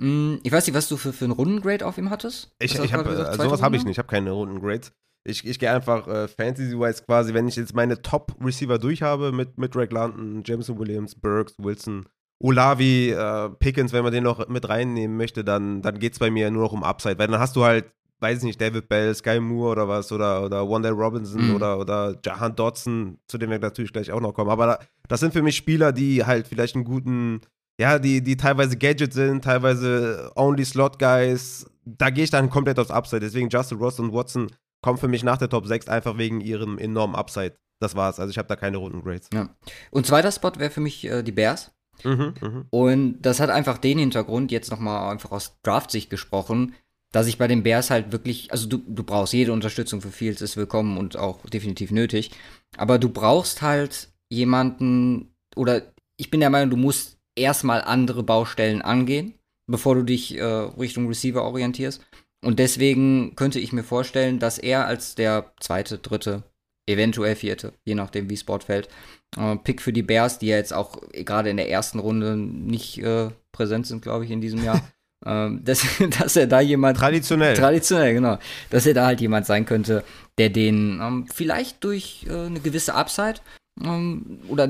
[0.00, 2.50] Mm, ich weiß nicht, was du für, für einen Rundengrade auf ihm hattest.
[2.58, 3.92] Ich, ich habe äh, sowas habe ich nicht.
[3.92, 4.92] Ich habe keine Rundengrades.
[5.24, 9.58] Ich, ich gehe einfach äh, Fantasy-wise quasi, wenn ich jetzt meine Top-Receiver durch habe mit,
[9.58, 12.06] mit Drake London, Jameson Williams, Burks, Wilson,
[12.42, 16.30] Olavi, äh, Pickens, wenn man den noch mit reinnehmen möchte, dann, dann geht es bei
[16.30, 19.14] mir nur noch um Upside, weil dann hast du halt weiß ich nicht, David Bell,
[19.14, 21.54] Sky Moore oder was, oder, oder Wanda Robinson mhm.
[21.56, 24.50] oder, oder Jahan Dodson, zu dem wir natürlich gleich auch noch kommen.
[24.50, 24.78] Aber da,
[25.08, 27.40] das sind für mich Spieler, die halt vielleicht einen guten,
[27.80, 31.64] ja, die, die teilweise Gadget sind, teilweise Only Slot Guys.
[31.86, 33.20] Da gehe ich dann komplett aufs Upside.
[33.20, 34.48] Deswegen Justin Ross und Watson
[34.82, 37.56] kommen für mich nach der Top 6 einfach wegen ihrem enormen Upside.
[37.80, 38.20] Das war's.
[38.20, 39.30] Also ich habe da keine roten Grades.
[39.32, 39.48] Ja.
[39.90, 41.72] Und zweiter Spot wäre für mich äh, die Bears.
[42.04, 42.64] Mhm, mh.
[42.68, 46.74] Und das hat einfach den Hintergrund, jetzt nochmal einfach aus Draft-Sicht gesprochen,
[47.12, 50.42] dass ich bei den Bears halt wirklich, also du, du brauchst jede Unterstützung für Fields,
[50.42, 52.30] ist willkommen und auch definitiv nötig.
[52.76, 58.82] Aber du brauchst halt jemanden, oder ich bin der Meinung, du musst erstmal andere Baustellen
[58.82, 59.34] angehen,
[59.66, 62.04] bevor du dich äh, Richtung Receiver orientierst.
[62.44, 66.42] Und deswegen könnte ich mir vorstellen, dass er als der zweite, dritte,
[66.88, 68.88] eventuell vierte, je nachdem wie Sport fällt,
[69.36, 72.98] äh, Pick für die Bears, die ja jetzt auch gerade in der ersten Runde nicht
[72.98, 74.80] äh, präsent sind, glaube ich, in diesem Jahr.
[75.26, 75.84] Ähm, dass,
[76.18, 76.96] dass er da jemand.
[76.96, 77.54] Traditionell.
[77.54, 78.38] Traditionell, genau.
[78.70, 80.02] Dass er da halt jemand sein könnte,
[80.38, 83.34] der den ähm, vielleicht durch äh, eine gewisse Upside
[83.82, 84.64] ähm, oder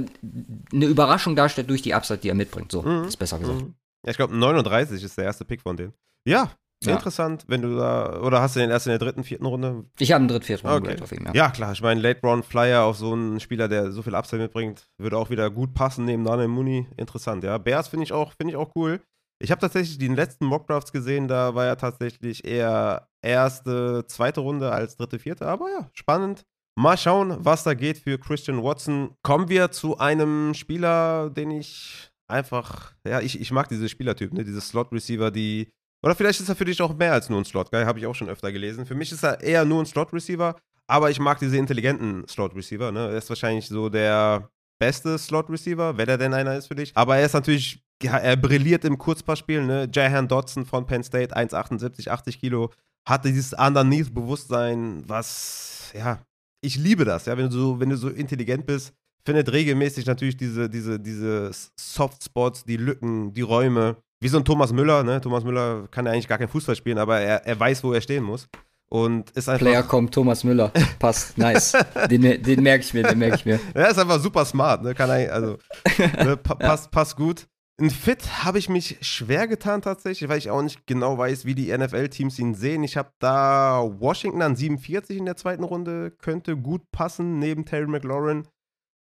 [0.73, 2.73] eine Überraschung darstellt durch die Upside, die er mitbringt.
[2.73, 3.05] So, mhm.
[3.05, 3.61] ist besser gesagt.
[3.61, 3.75] Mhm.
[4.05, 5.93] Ja, ich glaube, 39 ist der erste Pick von denen.
[6.27, 6.51] Ja,
[6.83, 6.95] ja.
[6.95, 9.85] Interessant, wenn du da, oder hast du den erst in der dritten, vierten Runde?
[9.99, 10.97] Ich habe einen dritten, vierten okay.
[11.03, 11.33] auf ihm, ja.
[11.35, 14.41] Ja, klar, ich meine, Late Round Flyer auf so einen Spieler, der so viel Upside
[14.41, 16.87] mitbringt, würde auch wieder gut passen neben Nane Mooney.
[16.97, 17.59] Interessant, ja.
[17.59, 19.03] Bears finde ich, auch, ich auch cool.
[19.43, 24.73] Ich habe tatsächlich die letzten Mockdrafts gesehen, da war ja tatsächlich eher erste, zweite Runde
[24.73, 25.47] als dritte, vierte.
[25.47, 26.45] Aber ja, spannend.
[26.81, 29.15] Mal schauen, was da geht für Christian Watson.
[29.23, 34.45] Kommen wir zu einem Spieler, den ich einfach, ja, ich, ich mag diese Spielertyp, ne?
[34.45, 35.69] diese Slot-Receiver, die,
[36.03, 38.15] oder vielleicht ist er für dich auch mehr als nur ein Slot-Guy, habe ich auch
[38.15, 38.87] schon öfter gelesen.
[38.87, 40.57] Für mich ist er eher nur ein Slot-Receiver,
[40.87, 42.91] aber ich mag diese intelligenten Slot-Receiver.
[42.93, 43.11] Ne?
[43.11, 46.93] Er ist wahrscheinlich so der beste Slot-Receiver, wenn er denn einer ist für dich.
[46.95, 49.87] Aber er ist natürlich ja, er brilliert im Kurzpassspiel, ne?
[49.93, 52.71] Jahan Dodson von Penn State, 1,78, 80 Kilo,
[53.07, 56.21] hatte dieses Underneath-Bewusstsein, was, ja,
[56.61, 58.93] ich liebe das, ja, wenn du so, wenn du so intelligent bist,
[59.25, 63.97] findet regelmäßig natürlich diese, diese, diese Softspots, die Lücken, die Räume.
[64.23, 65.21] Wie so ein Thomas Müller, ne?
[65.21, 68.01] Thomas Müller kann ja eigentlich gar kein Fußball spielen, aber er, er weiß, wo er
[68.01, 68.49] stehen muss.
[68.91, 69.65] Und ist einfach.
[69.65, 70.73] Player kommt, Thomas Müller.
[70.99, 71.77] Passt, nice.
[72.11, 73.61] den, den merke ich mir, den merke ich mir.
[73.75, 74.95] Er ist einfach super smart, ne?
[74.95, 75.59] Kann also,
[76.19, 76.37] ne?
[76.37, 77.47] Pa passt, passt gut.
[77.81, 81.55] Ein Fit habe ich mich schwer getan tatsächlich, weil ich auch nicht genau weiß, wie
[81.55, 82.85] die NFL-Teams ihn sehen.
[82.85, 87.87] Ich habe da Washington an 47 in der zweiten Runde, könnte gut passen neben Terry
[87.87, 88.47] McLaurin.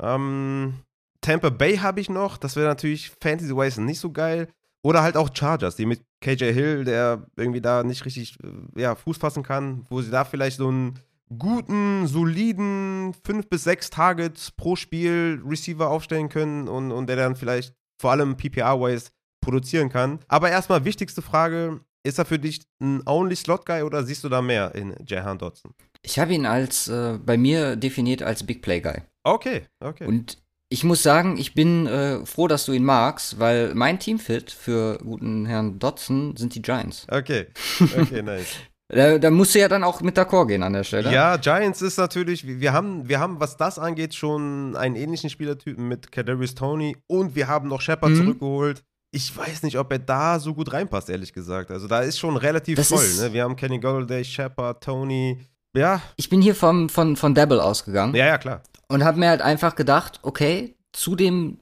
[0.02, 0.76] Ähm,
[1.20, 4.48] Tampa Bay habe ich noch, das wäre natürlich Fantasy-wise nicht so geil.
[4.82, 8.96] Oder halt auch Chargers, die mit KJ Hill, der irgendwie da nicht richtig äh, ja,
[8.96, 10.98] Fuß fassen kann, wo sie da vielleicht so einen
[11.38, 17.36] guten, soliden 5 bis 6 Targets pro Spiel Receiver aufstellen können und, und der dann
[17.36, 20.20] vielleicht vor allem PPR-wise produzieren kann.
[20.28, 24.30] Aber erstmal wichtigste Frage, ist er für dich ein Only Slot Guy oder siehst du
[24.30, 25.74] da mehr in Jahan Dodson?
[26.02, 29.02] Ich habe ihn als äh, bei mir definiert als Big Play Guy.
[29.24, 30.06] Okay, okay.
[30.06, 30.38] Und
[30.70, 35.00] ich muss sagen, ich bin äh, froh, dass du ihn magst, weil mein Teamfit für
[35.00, 37.06] guten Herrn Dodson sind die Giants.
[37.10, 37.48] Okay,
[37.98, 38.56] okay, nice.
[38.92, 41.14] Da, da musst du ja dann auch mit d'accord gehen an der Stelle.
[41.14, 45.88] Ja, Giants ist natürlich, wir haben, wir haben, was das angeht, schon einen ähnlichen Spielertypen
[45.88, 48.18] mit Kadarius Tony und wir haben noch Shepard mhm.
[48.18, 48.84] zurückgeholt.
[49.12, 51.70] Ich weiß nicht, ob er da so gut reinpasst, ehrlich gesagt.
[51.70, 53.08] Also da ist schon relativ das voll.
[53.20, 53.34] Ne?
[53.34, 55.40] Wir haben Kenny Golladay, Shepard, Tony.
[55.76, 56.02] Ja.
[56.16, 58.16] Ich bin hier vom, von, von Dabble ausgegangen.
[58.16, 58.64] Ja, ja, klar.
[58.88, 61.60] Und habe mir halt einfach gedacht, okay, zu dem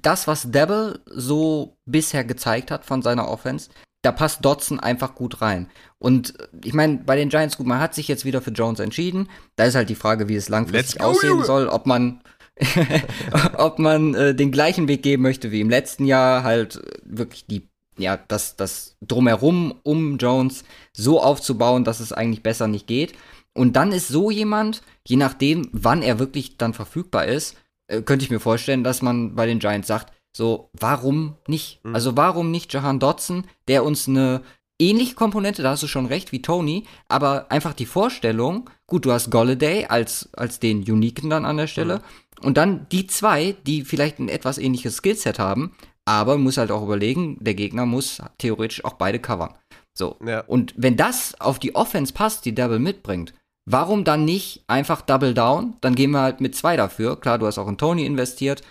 [0.00, 3.68] das, was Devil so bisher gezeigt hat von seiner Offense,
[4.02, 5.68] da passt Dotson einfach gut rein.
[5.98, 8.80] Und äh, ich meine, bei den Giants, gut, man hat sich jetzt wieder für Jones
[8.80, 9.28] entschieden.
[9.56, 11.44] Da ist halt die Frage, wie es langfristig go, aussehen Junge.
[11.44, 12.20] soll, ob man,
[13.56, 17.46] ob man äh, den gleichen Weg geben möchte wie im letzten Jahr, halt äh, wirklich
[17.46, 23.14] die, ja, das, das drumherum um Jones so aufzubauen, dass es eigentlich besser nicht geht.
[23.54, 28.24] Und dann ist so jemand, je nachdem, wann er wirklich dann verfügbar ist, äh, könnte
[28.24, 31.84] ich mir vorstellen, dass man bei den Giants sagt, so, warum nicht?
[31.84, 31.94] Mhm.
[31.94, 34.42] Also warum nicht Jahan Dotson, der uns eine
[34.78, 39.12] ähnliche Komponente, da hast du schon recht, wie Tony, aber einfach die Vorstellung, gut, du
[39.12, 42.46] hast Golladay als, als den Uniken dann an der Stelle mhm.
[42.46, 45.72] und dann die zwei, die vielleicht ein etwas ähnliches Skillset haben,
[46.04, 49.54] aber muss halt auch überlegen, der Gegner muss theoretisch auch beide covern.
[49.94, 50.16] So.
[50.26, 50.40] Ja.
[50.40, 53.34] Und wenn das auf die Offense passt, die Double mitbringt,
[53.66, 55.76] warum dann nicht einfach Double Down?
[55.80, 57.20] Dann gehen wir halt mit zwei dafür.
[57.20, 58.62] Klar, du hast auch in Tony investiert.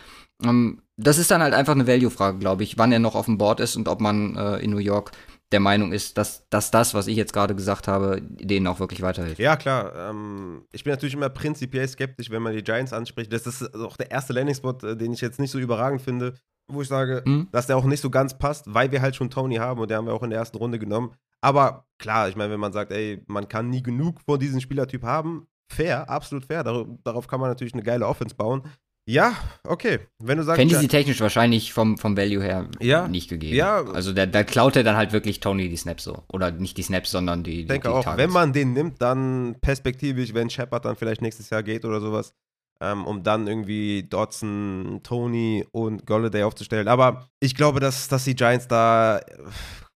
[0.44, 3.38] Ähm, das ist dann halt einfach eine Value-Frage, glaube ich, wann er noch auf dem
[3.38, 5.12] Board ist und ob man äh, in New York
[5.52, 9.02] der Meinung ist, dass, dass das, was ich jetzt gerade gesagt habe, denen auch wirklich
[9.02, 9.40] weiterhilft.
[9.40, 9.94] Ja, klar.
[10.10, 13.34] Ähm, ich bin natürlich immer prinzipiell skeptisch, wenn man die Giants anspricht.
[13.34, 16.36] Das ist auch der erste Landing-Spot, äh, den ich jetzt nicht so überragend finde,
[16.70, 17.50] wo ich sage, mhm.
[17.52, 19.98] dass der auch nicht so ganz passt, weil wir halt schon Tony haben und der
[19.98, 21.14] haben wir auch in der ersten Runde genommen.
[21.42, 25.04] Aber klar, ich meine, wenn man sagt, ey, man kann nie genug von diesem Spielertyp
[25.04, 26.64] haben, fair, absolut fair.
[26.64, 28.64] Dar darauf kann man natürlich eine geile Offense bauen.
[29.08, 30.00] Ja, okay.
[30.20, 30.60] Wenn du sagst.
[30.60, 33.56] Fantasy-technisch ja, wahrscheinlich vom, vom Value her ja, nicht gegeben.
[33.56, 33.84] Ja.
[33.84, 36.24] Also da, da klaut er dann halt wirklich Tony die Snaps so.
[36.32, 37.62] Oder nicht die Snaps, sondern die.
[37.62, 38.24] Ich denke die, die auch, Targets.
[38.24, 42.34] wenn man den nimmt, dann perspektivisch, wenn Shepard dann vielleicht nächstes Jahr geht oder sowas,
[42.80, 46.88] ähm, um dann irgendwie Dodson, Tony und Golladay aufzustellen.
[46.88, 49.20] Aber ich glaube, dass, dass die Giants da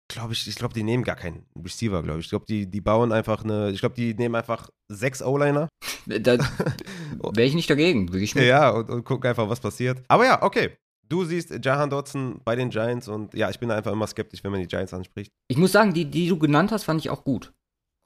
[0.07, 2.25] glaube ich, ich glaube, die nehmen gar keinen Receiver, glaube ich.
[2.25, 5.69] Ich glaube, die, die bauen einfach eine, ich glaube, die nehmen einfach sechs O-Liner.
[6.05, 6.37] Da
[7.33, 8.45] wäre ich nicht dagegen, wirklich nicht.
[8.45, 10.03] Ja, und, und gucken einfach, was passiert.
[10.07, 10.77] Aber ja, okay.
[11.07, 14.51] Du siehst Jahan Dotson bei den Giants und ja, ich bin einfach immer skeptisch, wenn
[14.51, 15.31] man die Giants anspricht.
[15.47, 17.53] Ich muss sagen, die, die du genannt hast, fand ich auch gut.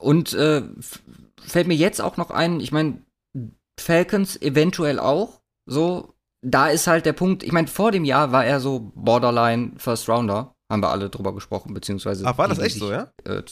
[0.01, 0.63] Und äh,
[1.41, 3.01] fällt mir jetzt auch noch ein, ich meine,
[3.79, 5.41] Falcons eventuell auch.
[5.65, 9.73] So, da ist halt der Punkt, ich meine, vor dem Jahr war er so Borderline
[9.77, 12.25] First Rounder haben wir alle drüber gesprochen, beziehungsweise.
[12.25, 13.11] Ach, war das echt sich, so, ja?
[13.25, 13.43] Äh,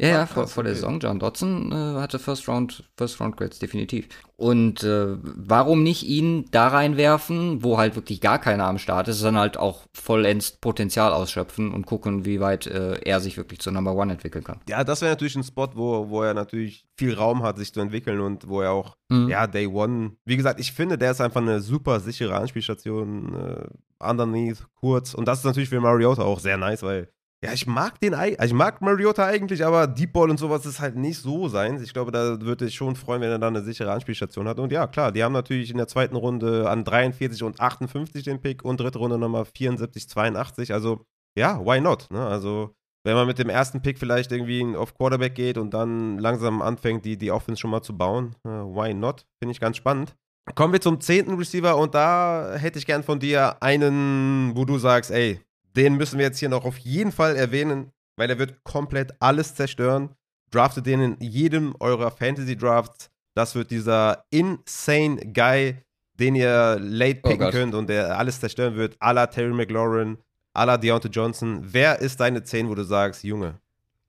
[0.00, 1.00] ja, ja, vor, vor der Saison.
[1.00, 4.08] John Dodson äh, hatte First Round, First Round Grades, definitiv.
[4.36, 9.18] Und äh, warum nicht ihn da reinwerfen, wo halt wirklich gar keiner am Start ist,
[9.18, 13.72] sondern halt auch vollends Potenzial ausschöpfen und gucken, wie weit äh, er sich wirklich zur
[13.72, 14.60] Number One entwickeln kann.
[14.68, 17.80] Ja, das wäre natürlich ein Spot, wo, wo er natürlich viel Raum hat, sich zu
[17.80, 19.28] entwickeln und wo er auch, mhm.
[19.28, 23.68] ja, Day One, wie gesagt, ich finde, der ist einfach eine super sichere Anspielstation, äh,
[24.00, 25.14] underneath, kurz.
[25.14, 27.08] Und das ist natürlich für Mariota auch sehr nice, weil
[27.44, 30.80] ja, ich mag den, also ich mag Mariota eigentlich, aber Deep Ball und sowas ist
[30.80, 31.80] halt nicht so sein.
[31.80, 34.58] Ich glaube, da würde ich schon freuen, wenn er da eine sichere Anspielstation hat.
[34.58, 38.40] Und ja, klar, die haben natürlich in der zweiten Runde an 43 und 58 den
[38.40, 40.72] Pick und dritte Runde nochmal 74, 82.
[40.72, 42.08] Also, ja, why not?
[42.10, 42.26] Ne?
[42.26, 42.74] Also,
[43.04, 47.04] wenn man mit dem ersten Pick vielleicht irgendwie auf Quarterback geht und dann langsam anfängt,
[47.04, 49.26] die, die Offense schon mal zu bauen, uh, why not?
[49.38, 50.16] Finde ich ganz spannend.
[50.54, 54.78] Kommen wir zum zehnten Receiver und da hätte ich gern von dir einen, wo du
[54.78, 55.40] sagst, ey,
[55.76, 59.54] den müssen wir jetzt hier noch auf jeden Fall erwähnen, weil er wird komplett alles
[59.54, 60.10] zerstören.
[60.50, 63.10] Draftet den in jedem eurer Fantasy Drafts.
[63.34, 65.76] Das wird dieser insane Guy,
[66.18, 68.96] den ihr late oh picken oh könnt und der alles zerstören wird.
[68.98, 70.18] A la Terry McLaurin,
[70.54, 71.60] a la Deontay Johnson.
[71.62, 73.60] Wer ist deine 10, wo du sagst, Junge,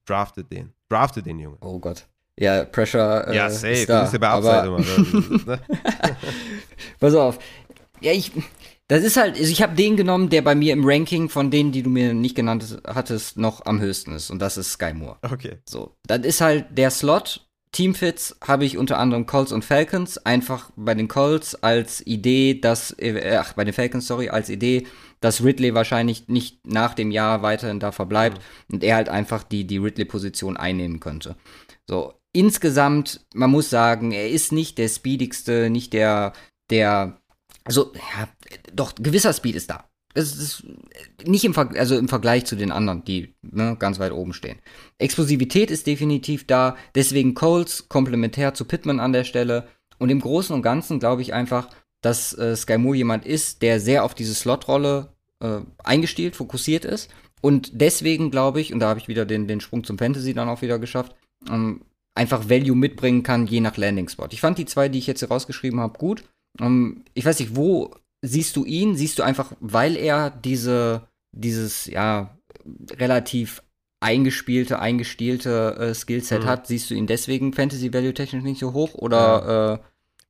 [0.06, 0.74] draftet den.
[0.88, 1.58] Draftet den, Junge.
[1.62, 2.08] Oh Gott.
[2.40, 3.28] Ja, Pressure.
[3.28, 3.86] Äh, ja, safe.
[3.86, 4.80] Da, du bist ja bei Upside immer.
[4.80, 5.60] Ne?
[7.00, 7.38] Pass auf.
[8.00, 8.32] Ja, ich,
[8.88, 11.74] das ist halt, also ich habe den genommen, der bei mir im Ranking von denen,
[11.74, 14.30] die du mir nicht genannt hattest, noch am höchsten ist.
[14.30, 15.18] Und das ist Sky Moore.
[15.22, 15.58] Okay.
[15.68, 17.46] So, das ist halt der Slot.
[17.72, 20.18] Teamfits habe ich unter anderem Colts und Falcons.
[20.18, 24.88] Einfach bei den Colts als Idee, dass, äh, ach, bei den Falcons, sorry, als Idee,
[25.20, 28.76] dass Ridley wahrscheinlich nicht nach dem Jahr weiterhin da verbleibt mhm.
[28.76, 31.36] und er halt einfach die, die Ridley-Position einnehmen könnte.
[31.88, 36.34] So, insgesamt, man muss sagen, er ist nicht der speedigste, nicht der,
[36.70, 37.20] der
[37.70, 38.28] also, ja,
[38.74, 39.90] doch, gewisser Speed ist da.
[40.16, 40.64] Es ist
[41.24, 44.58] nicht im, Ver also im Vergleich zu den anderen, die ne, ganz weit oben stehen.
[44.98, 49.68] Explosivität ist definitiv da, deswegen Coles komplementär zu Pittman an der Stelle.
[50.00, 51.70] Und im Großen und Ganzen glaube ich einfach,
[52.02, 57.12] dass äh, Sky Moore jemand ist, der sehr auf diese Slotrolle äh, eingestielt, fokussiert ist.
[57.42, 60.50] Und deswegen glaube ich, und da habe ich wieder den, den Sprung zum Fantasy dann
[60.50, 61.16] auch wieder geschafft,
[61.48, 61.82] ähm,
[62.20, 64.28] einfach Value mitbringen kann, je nach Landing Spot.
[64.30, 66.26] Ich fand die zwei, die ich jetzt hier rausgeschrieben habe, gut.
[66.60, 68.98] Ähm, ich weiß nicht, wo siehst du ihn?
[68.98, 72.38] Siehst du einfach, weil er diese, dieses, ja,
[72.92, 73.64] relativ
[74.02, 76.48] eingespielte, eingestielte äh, Skillset mhm.
[76.48, 79.74] hat, siehst du ihn deswegen Fantasy Value technisch nicht so hoch oder ja.
[79.74, 79.80] äh,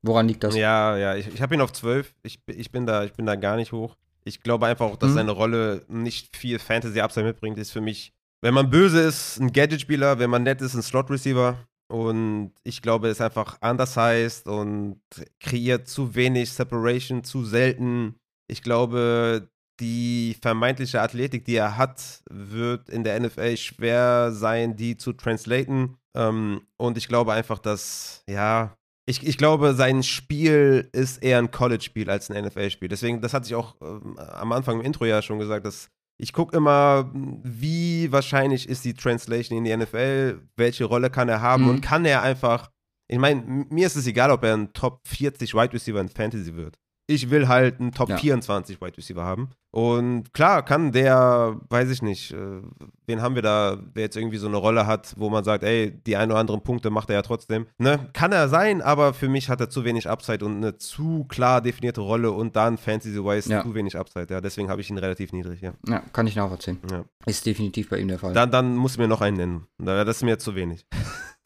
[0.04, 0.56] woran liegt das?
[0.56, 2.14] Ja, ja, ich, ich habe ihn auf 12.
[2.22, 3.96] Ich, ich, bin da, ich bin da gar nicht hoch.
[4.24, 5.16] Ich glaube einfach auch, dass mhm.
[5.16, 7.58] seine Rolle nicht viel Fantasy-Upside mitbringt.
[7.58, 11.58] Ist für mich, wenn man böse ist, ein Gadget-Spieler, wenn man nett ist, ein Slot-Receiver.
[11.92, 15.02] Und ich glaube, er ist einfach undersized und
[15.40, 18.16] kreiert zu wenig Separation, zu selten.
[18.48, 24.98] Ich glaube, die vermeintliche Athletik, die er hat, wird in der NFL schwer sein, die
[24.98, 25.98] zu translaten.
[26.16, 28.76] Ähm, und ich glaube einfach, dass, ja,
[29.08, 32.90] ich, ich glaube, sein Spiel ist eher ein College-Spiel als ein NFL-Spiel.
[32.90, 35.90] Deswegen, das hatte ich auch äh, am Anfang im Intro ja schon gesagt, dass
[36.22, 41.42] ich gucke immer, wie wahrscheinlich ist die Translation in die NFL, welche Rolle kann er
[41.42, 41.64] haben?
[41.64, 41.70] Mhm.
[41.70, 42.70] und kann er einfach,
[43.08, 46.56] ich meine, mir ist es egal, ob er ein Top 40 Wide Receiver in Fantasy
[46.56, 46.78] wird
[47.10, 48.18] ich will halt einen Top ja.
[48.18, 49.50] 24 Wide Receiver haben.
[49.72, 52.62] Und klar, kann der, weiß ich nicht, äh,
[53.08, 55.92] wen haben wir da, der jetzt irgendwie so eine Rolle hat, wo man sagt, ey,
[56.06, 57.66] die ein oder anderen Punkte macht er ja trotzdem.
[57.80, 58.10] Ne?
[58.14, 61.62] Kann er sein, aber für mich hat er zu wenig Upside und eine zu klar
[61.62, 63.64] definierte Rolle und dann Fantasy-wise ja.
[63.64, 64.28] zu wenig Upside.
[64.30, 65.74] Ja, deswegen habe ich ihn relativ niedrig, ja.
[65.88, 66.78] Ja, kann ich nachvollziehen.
[66.92, 67.06] Ja.
[67.26, 68.34] Ist definitiv bei ihm der Fall.
[68.34, 69.66] Dann, dann muss mir noch einen nennen.
[69.80, 70.86] Das ist mir zu wenig.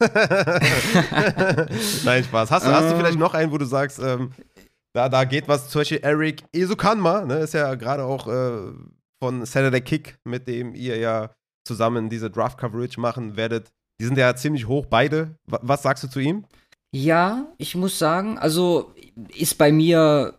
[2.04, 2.50] Nein, Spaß.
[2.50, 2.96] Hast, hast du ähm.
[2.98, 4.32] vielleicht noch einen, wo du sagst, ähm,
[4.94, 8.72] da, da geht was, zum Beispiel Eric Esukanma, ne, ist ja gerade auch äh,
[9.22, 11.30] von Saturday Kick, mit dem ihr ja
[11.66, 13.72] zusammen diese Draft-Coverage machen werdet.
[14.00, 15.36] Die sind ja ziemlich hoch, beide.
[15.46, 16.44] Was sagst du zu ihm?
[16.92, 18.94] Ja, ich muss sagen, also
[19.36, 20.34] ist bei mir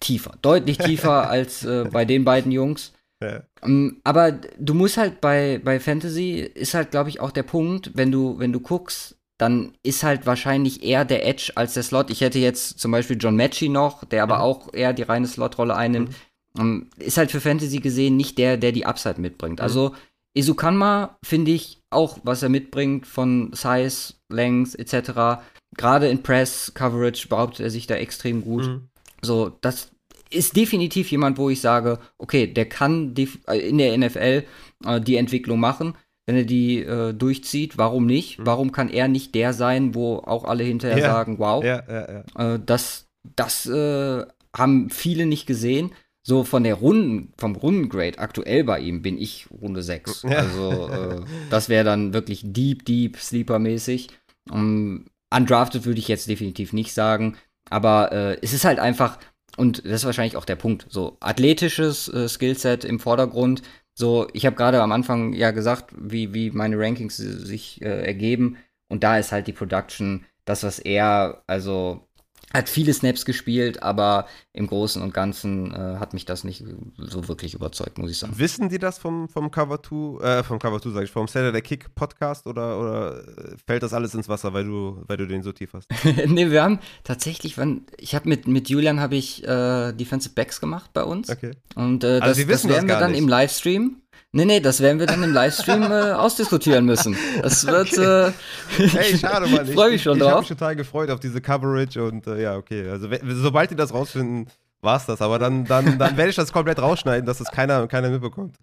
[0.00, 2.92] tiefer, deutlich tiefer als äh, bei den beiden Jungs.
[3.22, 3.42] Ja.
[3.60, 7.42] Um, ähm, aber du musst halt bei, bei Fantasy, ist halt, glaube ich, auch der
[7.42, 11.82] Punkt, wenn du, wenn du guckst, dann ist halt wahrscheinlich eher der Edge als der
[11.82, 12.10] Slot.
[12.10, 14.42] Ich hätte jetzt zum Beispiel John Matchy noch, der aber mhm.
[14.42, 16.14] auch eher die reine Slot-Rolle einnimmt.
[16.58, 16.88] Mhm.
[16.98, 19.60] ist halt für Fantasy gesehen nicht der, der die Upside mitbringt.
[19.60, 19.62] Mhm.
[19.62, 19.94] Also
[20.34, 25.42] Isukanma finde ich auch, was er mitbringt von Size, Length etc.
[25.74, 28.66] Gerade in Press, Coverage behauptet er sich da extrem gut.
[28.66, 28.88] Mhm.
[29.22, 29.90] So, das
[30.28, 34.44] ist definitiv jemand, wo ich sage, okay, der kann äh, in der NFL
[34.84, 35.94] äh, die Entwicklung machen
[36.26, 38.38] wenn er die äh, durchzieht, warum nicht?
[38.38, 38.46] Mhm.
[38.46, 41.12] Warum kann er nicht der sein, wo auch alle hinterher ja.
[41.12, 43.06] sagen, wow, ja, ja, äh, das,
[43.36, 44.24] das äh,
[44.56, 45.92] haben viele nicht gesehen.
[46.22, 50.24] So von der Runden, vom Rundengrade aktuell bei ihm bin ich Runde 6.
[50.26, 54.08] Also äh, das wäre dann wirklich deep, deep, sleeper-mäßig.
[54.50, 57.36] Um, undrafted würde ich jetzt definitiv nicht sagen.
[57.70, 59.18] Aber äh, es ist halt einfach,
[59.56, 63.62] und das ist wahrscheinlich auch der Punkt, so athletisches äh, Skillset im Vordergrund,
[64.00, 68.56] so, ich habe gerade am Anfang ja gesagt, wie, wie meine Rankings sich äh, ergeben.
[68.88, 72.08] Und da ist halt die Production das, was er, also
[72.52, 76.64] hat viele Snaps gespielt, aber im Großen und Ganzen äh, hat mich das nicht
[76.96, 78.32] so wirklich überzeugt, muss ich sagen.
[78.36, 81.62] Wissen die das vom, vom Cover 2, äh, vom Cover 2, sag ich, vom Saturday
[81.62, 83.22] Kick Podcast oder, oder
[83.66, 85.88] fällt das alles ins Wasser, weil du, weil du den so tief hast?
[86.26, 90.60] nee, wir haben tatsächlich, wenn, ich habe mit, mit Julian habe ich äh, Defensive Backs
[90.60, 91.30] gemacht bei uns.
[91.30, 91.52] Okay.
[91.76, 93.20] Und äh, also das, das werden das wir dann nicht.
[93.20, 94.02] im Livestream.
[94.32, 97.16] Nee, nee, das werden wir dann im Livestream äh, ausdiskutieren müssen.
[97.42, 97.92] Das wird.
[97.92, 98.28] Okay.
[98.28, 99.66] Äh, hey, schade, Mann.
[99.68, 100.28] Ich freue mich schon ich, drauf.
[100.28, 102.88] Ich habe mich total gefreut auf diese Coverage und äh, ja, okay.
[102.88, 104.46] Also, sobald die das rausfinden,
[104.82, 105.20] war's das.
[105.20, 108.54] Aber dann, dann, dann werde ich das komplett rausschneiden, dass das keiner, keiner mitbekommt.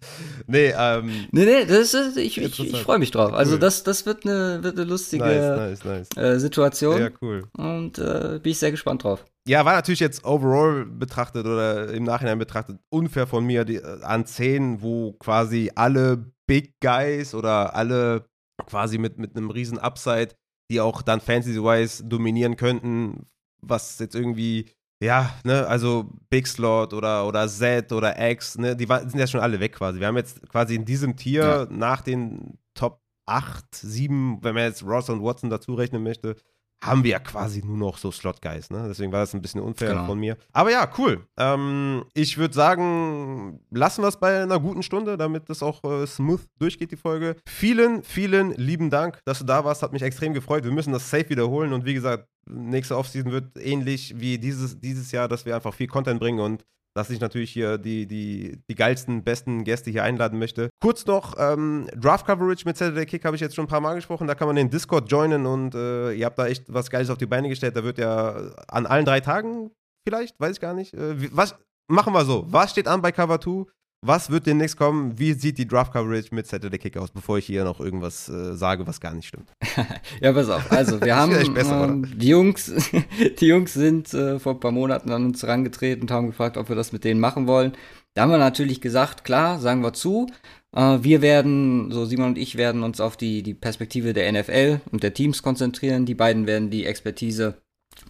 [0.46, 1.26] Nee, ähm.
[1.32, 3.34] Nee, nee, das ist, ich, ich, ich freue mich drauf.
[3.34, 6.16] Also, das, das wird eine, wird eine lustige nice, nice, nice.
[6.16, 6.98] Äh, Situation.
[6.98, 7.44] Ja, cool.
[7.58, 12.04] Und äh, bin ich sehr gespannt drauf ja, war natürlich jetzt overall betrachtet oder im
[12.04, 17.74] Nachhinein betrachtet unfair von mir die, äh, an Szenen, wo quasi alle Big Guys oder
[17.74, 18.26] alle
[18.66, 20.34] quasi mit, mit einem riesen Upside,
[20.70, 23.26] die auch dann Fantasy-wise dominieren könnten,
[23.62, 24.70] was jetzt irgendwie,
[25.02, 29.26] ja, ne, also Big Slot oder, oder Z oder X, ne, die war, sind ja
[29.26, 29.98] schon alle weg quasi.
[29.98, 31.66] Wir haben jetzt quasi in diesem Tier ja.
[31.70, 36.36] nach den Top 8, 7, wenn man jetzt Ross und Watson dazu rechnen möchte,
[36.80, 38.84] haben wir ja quasi nur noch so Slot-Guys, ne?
[38.88, 40.06] Deswegen war das ein bisschen unfair genau.
[40.06, 40.36] von mir.
[40.52, 41.26] Aber ja, cool.
[41.36, 46.06] Ähm, ich würde sagen, lassen wir es bei einer guten Stunde, damit das auch äh,
[46.06, 47.36] smooth durchgeht, die Folge.
[47.48, 49.82] Vielen, vielen lieben Dank, dass du da warst.
[49.82, 50.64] Hat mich extrem gefreut.
[50.64, 51.72] Wir müssen das safe wiederholen.
[51.72, 55.88] Und wie gesagt, nächste Offseason wird ähnlich wie dieses, dieses Jahr, dass wir einfach viel
[55.88, 56.64] Content bringen und
[56.98, 60.68] dass ich natürlich hier die, die, die geilsten, besten Gäste hier einladen möchte.
[60.82, 63.94] Kurz noch, ähm, Draft Coverage mit Saturday Kick habe ich jetzt schon ein paar Mal
[63.94, 64.26] gesprochen.
[64.26, 67.18] Da kann man den Discord joinen und äh, ihr habt da echt was Geiles auf
[67.18, 67.76] die Beine gestellt.
[67.76, 69.70] Da wird ja an allen drei Tagen
[70.04, 70.92] vielleicht, weiß ich gar nicht.
[70.92, 71.54] Äh, was,
[71.88, 72.46] machen wir so.
[72.48, 73.70] Was steht an bei Cover 2?
[74.00, 75.18] Was wird demnächst kommen?
[75.18, 78.54] Wie sieht die Draft Coverage mit Saturday Kick aus, bevor ich hier noch irgendwas äh,
[78.54, 79.50] sage, was gar nicht stimmt?
[80.20, 80.70] ja, pass auf.
[80.70, 82.72] Also, wir haben besser, ähm, die Jungs,
[83.40, 86.68] die Jungs sind äh, vor ein paar Monaten an uns herangetreten und haben gefragt, ob
[86.68, 87.72] wir das mit denen machen wollen.
[88.14, 90.28] Da haben wir natürlich gesagt, klar, sagen wir zu.
[90.76, 94.80] Äh, wir werden, so Simon und ich werden uns auf die, die Perspektive der NFL
[94.92, 96.06] und der Teams konzentrieren.
[96.06, 97.58] Die beiden werden die Expertise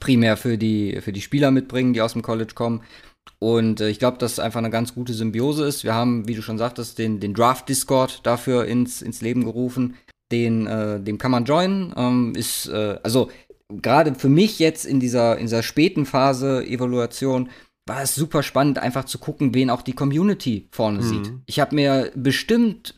[0.01, 2.83] primär für die, für die Spieler mitbringen, die aus dem College kommen.
[3.39, 5.85] Und äh, ich glaube, dass es einfach eine ganz gute Symbiose ist.
[5.85, 9.95] Wir haben, wie du schon sagtest, den, den Draft-Discord dafür ins, ins Leben gerufen.
[10.33, 11.95] Den, äh, dem kann man joinen.
[11.97, 13.31] Ähm, ist, äh, also
[13.69, 17.49] gerade für mich jetzt in dieser, in dieser späten Phase Evaluation
[17.87, 21.03] war es super spannend, einfach zu gucken, wen auch die Community vorne mhm.
[21.03, 21.33] sieht.
[21.47, 22.98] Ich habe mir bestimmt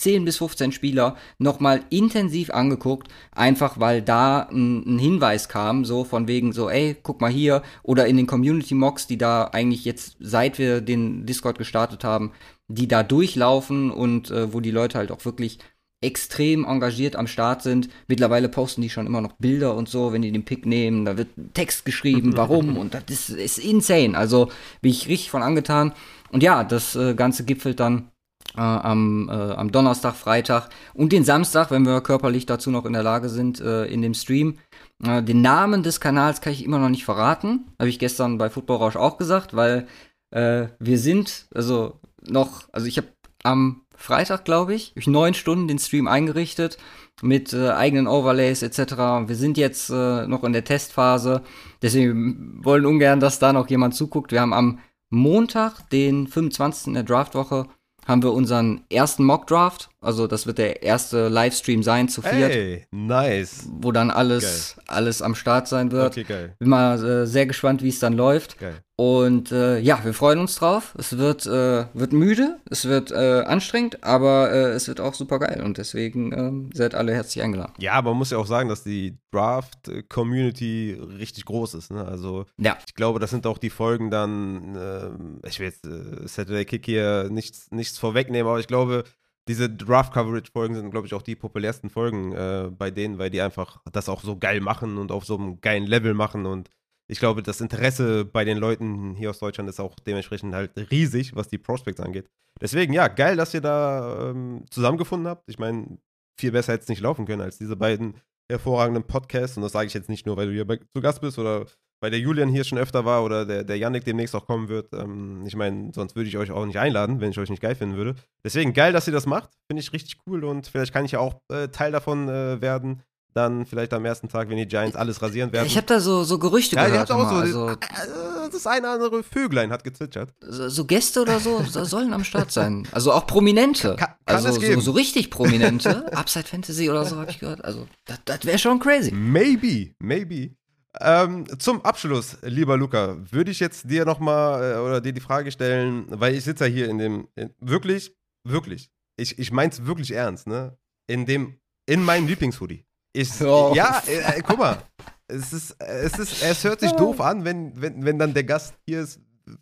[0.00, 6.04] 10 bis 15 Spieler nochmal intensiv angeguckt, einfach weil da ein, ein, Hinweis kam, so
[6.04, 9.84] von wegen so, ey, guck mal hier, oder in den Community Mocks, die da eigentlich
[9.84, 12.32] jetzt, seit wir den Discord gestartet haben,
[12.68, 15.58] die da durchlaufen und äh, wo die Leute halt auch wirklich
[16.02, 17.90] extrem engagiert am Start sind.
[18.08, 21.18] Mittlerweile posten die schon immer noch Bilder und so, wenn die den Pick nehmen, da
[21.18, 24.16] wird Text geschrieben, warum und das ist, ist insane.
[24.16, 25.92] Also bin ich richtig von angetan.
[26.32, 28.09] Und ja, das äh, Ganze gipfelt dann
[28.56, 32.92] äh, am, äh, am Donnerstag, Freitag und den Samstag, wenn wir körperlich dazu noch in
[32.92, 34.58] der Lage sind, äh, in dem Stream.
[35.04, 37.66] Äh, den Namen des Kanals kann ich immer noch nicht verraten.
[37.78, 39.86] Habe ich gestern bei Football Rausch auch gesagt, weil
[40.30, 43.08] äh, wir sind, also noch, also ich habe
[43.42, 46.78] am Freitag, glaube ich, ich neun Stunden den Stream eingerichtet
[47.22, 48.78] mit äh, eigenen Overlays etc.
[49.26, 51.42] Wir sind jetzt noch in der Testphase,
[51.82, 54.32] deswegen wollen ungern, dass da noch jemand zuguckt.
[54.32, 54.80] Wir haben am
[55.10, 56.88] Montag, den 25.
[56.88, 57.66] in der Draftwoche,
[58.06, 59.90] haben wir unseren ersten Mock-Draft.
[60.00, 62.52] Also das wird der erste Livestream sein zu viert.
[62.52, 63.68] Hey, nice.
[63.70, 66.12] Wo dann alles, alles am Start sein wird.
[66.12, 66.54] Okay, geil.
[66.58, 68.58] Bin mal äh, sehr gespannt, wie es dann läuft.
[68.58, 68.82] Geil.
[68.96, 70.94] Und äh, ja, wir freuen uns drauf.
[70.98, 75.38] Es wird, äh, wird müde, es wird äh, anstrengend, aber äh, es wird auch super
[75.38, 75.62] geil.
[75.64, 77.72] Und deswegen ähm, seid alle herzlich eingeladen.
[77.78, 81.90] Ja, aber man muss ja auch sagen, dass die Draft-Community richtig groß ist.
[81.90, 82.04] Ne?
[82.04, 82.76] Also ja.
[82.86, 86.84] ich glaube, das sind auch die Folgen dann, äh, ich will jetzt äh, Saturday Kick
[86.84, 89.04] hier nichts, nichts vorwegnehmen, aber ich glaube,
[89.50, 93.82] diese Draft-Coverage-Folgen sind, glaube ich, auch die populärsten Folgen äh, bei denen, weil die einfach
[93.90, 96.70] das auch so geil machen und auf so einem geilen Level machen und
[97.08, 101.34] ich glaube, das Interesse bei den Leuten hier aus Deutschland ist auch dementsprechend halt riesig,
[101.34, 102.30] was die Prospects angeht.
[102.60, 105.42] Deswegen, ja, geil, dass ihr da ähm, zusammengefunden habt.
[105.48, 105.98] Ich meine,
[106.38, 108.14] viel besser hätte es nicht laufen können als diese beiden
[108.48, 109.56] hervorragenden Podcasts.
[109.56, 111.66] Und das sage ich jetzt nicht nur, weil du hier bei, zu Gast bist oder
[112.00, 114.92] weil der Julian hier schon öfter war oder der, der Yannick demnächst auch kommen wird.
[114.92, 117.74] Ähm, ich meine, sonst würde ich euch auch nicht einladen, wenn ich euch nicht geil
[117.74, 118.14] finden würde.
[118.44, 119.50] Deswegen geil, dass ihr das macht.
[119.68, 123.02] Finde ich richtig cool und vielleicht kann ich ja auch äh, Teil davon äh, werden
[123.34, 125.66] dann vielleicht am ersten Tag, wenn die Giants alles rasieren werden.
[125.66, 127.08] Ich habe da so, so Gerüchte ja, gehört.
[127.08, 127.36] Ja, auch so.
[127.36, 127.76] Also, äh,
[128.52, 130.34] das eine oder andere Vöglein hat gezwitschert.
[130.40, 132.88] So, so Gäste oder so sollen am Start sein.
[132.92, 133.96] Also auch Prominente.
[133.96, 134.80] Kann, kann also es geben.
[134.80, 136.12] So, so richtig Prominente.
[136.16, 137.64] Upside Fantasy oder so habe ich gehört.
[137.64, 139.12] Also das, das wäre schon crazy.
[139.12, 140.50] Maybe, maybe.
[140.98, 145.52] Ähm, zum Abschluss, lieber Luca, würde ich jetzt dir nochmal äh, oder dir die Frage
[145.52, 150.10] stellen, weil ich sitze ja hier in dem, in, wirklich, wirklich, ich, ich es wirklich
[150.12, 150.76] ernst, ne?
[151.06, 152.84] In dem, in meinem Lieblingshoodie.
[153.12, 153.72] Ich, oh.
[153.74, 154.82] Ja, äh, äh, guck mal.
[155.28, 158.74] Es, ist, es, ist, es hört sich doof an, wenn, wenn, wenn dann der Gast
[158.84, 159.20] hier ist,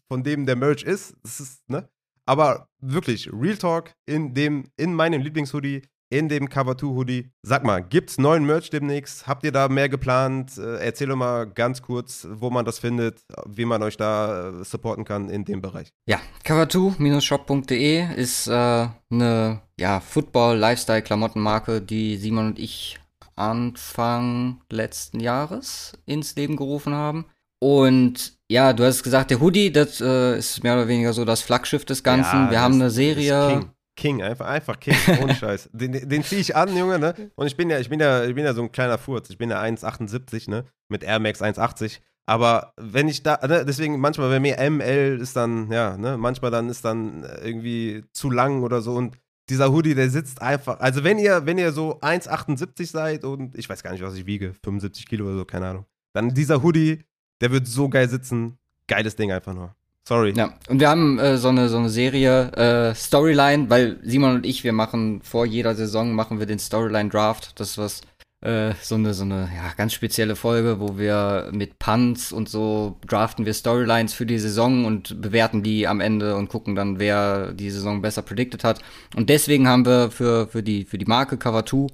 [0.09, 1.14] von dem der Merch ist.
[1.22, 1.87] Das ist ne?
[2.24, 7.31] Aber wirklich, Real Talk in, dem, in meinem Lieblingshoodie, in dem Cover 2 Hoodie.
[7.43, 9.27] Sag mal, gibt's neuen Merch demnächst?
[9.27, 10.57] Habt ihr da mehr geplant?
[10.59, 14.65] Äh, erzähl doch mal ganz kurz, wo man das findet, wie man euch da äh,
[14.65, 15.93] supporten kann in dem Bereich.
[16.07, 22.99] Ja, cover2-shop.de ist äh, eine ja, Football-Lifestyle-Klamottenmarke, die Simon und ich
[23.37, 27.27] Anfang letzten Jahres ins Leben gerufen haben.
[27.61, 31.43] Und ja, du hast gesagt, der Hoodie, das äh, ist mehr oder weniger so das
[31.43, 32.47] Flaggschiff des Ganzen.
[32.47, 33.69] Ja, Wir haben eine Serie.
[33.99, 34.23] King.
[34.23, 35.69] Einfach, einfach King, ohne Scheiß.
[35.73, 37.15] Den, den ziehe ich an, Junge, ne?
[37.35, 39.29] Und ich bin ja, ich bin ja, ich bin ja so ein kleiner Furz.
[39.29, 40.65] Ich bin ja 1,78, ne?
[40.89, 41.99] Mit Air Max 1,80.
[42.25, 46.51] Aber wenn ich da, ne, deswegen manchmal, wenn mir ML ist dann, ja, ne, manchmal
[46.51, 49.17] dann ist dann irgendwie zu lang oder so und
[49.49, 50.79] dieser Hoodie, der sitzt einfach.
[50.79, 54.27] Also wenn ihr, wenn ihr so 1,78 seid und ich weiß gar nicht, was ich
[54.27, 55.87] wiege, 75 Kilo oder so, keine Ahnung.
[56.13, 57.05] Dann dieser Hoodie,
[57.41, 58.59] der wird so geil sitzen.
[58.87, 59.75] Geiles Ding einfach nur.
[60.09, 60.33] Sorry.
[60.35, 64.47] Ja, und wir haben äh, so, eine, so eine Serie, äh, Storyline, weil Simon und
[64.47, 67.61] ich, wir machen vor jeder Saison, machen wir den Storyline Draft.
[67.61, 68.01] Das ist was
[68.41, 72.97] äh, so eine, so eine ja, ganz spezielle Folge, wo wir mit Punts und so
[73.07, 77.53] draften wir Storylines für die Saison und bewerten die am Ende und gucken dann, wer
[77.53, 78.81] die Saison besser predicted hat.
[79.15, 81.87] Und deswegen haben wir für, für, die, für die Marke Cover 2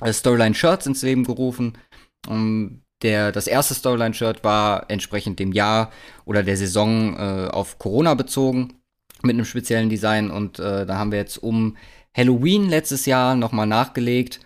[0.00, 1.78] äh, Storyline Shirts ins Leben gerufen.
[2.26, 5.90] Um, der, das erste Storyline-Shirt war entsprechend dem Jahr
[6.24, 8.74] oder der Saison äh, auf Corona bezogen
[9.22, 11.76] mit einem speziellen Design und äh, da haben wir jetzt um
[12.16, 14.40] Halloween letztes Jahr nochmal nachgelegt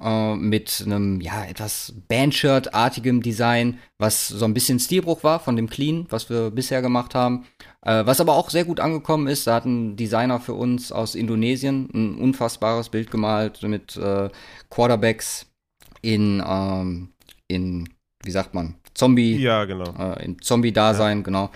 [0.00, 5.68] äh, mit einem ja etwas Bandshirt-artigem Design, was so ein bisschen Stilbruch war von dem
[5.70, 7.46] Clean, was wir bisher gemacht haben.
[7.82, 11.14] Äh, was aber auch sehr gut angekommen ist, da hat ein Designer für uns aus
[11.14, 14.30] Indonesien ein unfassbares Bild gemalt mit äh,
[14.70, 15.46] Quarterbacks
[16.02, 17.13] in, ähm,
[17.54, 17.88] in,
[18.24, 19.94] wie sagt man, Zombie, ja, genau.
[19.98, 21.24] Äh, in Zombie-Dasein, ja.
[21.24, 21.50] genau.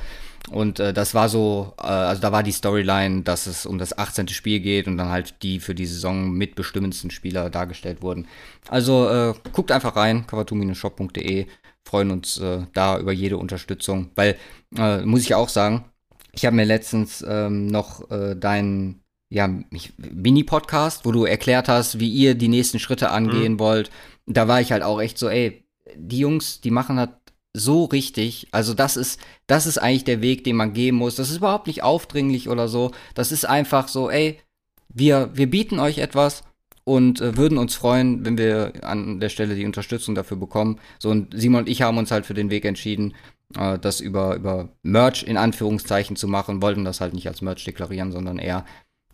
[0.51, 3.96] Und äh, das war so, äh, also da war die Storyline, dass es um das
[3.96, 4.28] 18.
[4.28, 8.26] Spiel geht und dann halt die für die Saison mitbestimmendsten Spieler dargestellt wurden.
[8.68, 11.46] Also äh, guckt einfach rein, cover2-shop.de.
[11.84, 14.11] Freuen uns äh, da über jede Unterstützung.
[14.14, 14.36] Weil,
[14.76, 15.84] äh, muss ich auch sagen,
[16.32, 19.49] ich habe mir letztens ähm, noch äh, deinen ja,
[19.99, 23.59] Mini-Podcast, wo du erklärt hast, wie ihr die nächsten Schritte angehen mhm.
[23.59, 23.90] wollt.
[24.26, 27.11] Da war ich halt auch echt so, ey, die Jungs, die machen das
[27.55, 28.49] so richtig.
[28.53, 31.16] Also das ist, das ist eigentlich der Weg, den man gehen muss.
[31.16, 32.93] Das ist überhaupt nicht aufdringlich oder so.
[33.14, 34.39] Das ist einfach so, ey,
[34.89, 36.45] wir, wir bieten euch etwas
[36.84, 40.80] und äh, würden uns freuen, wenn wir an der Stelle die Unterstützung dafür bekommen.
[40.99, 43.14] So und Simon und ich haben uns halt für den Weg entschieden,
[43.57, 47.64] äh, das über, über Merch in Anführungszeichen zu machen, wollten das halt nicht als Merch
[47.64, 48.64] deklarieren, sondern eher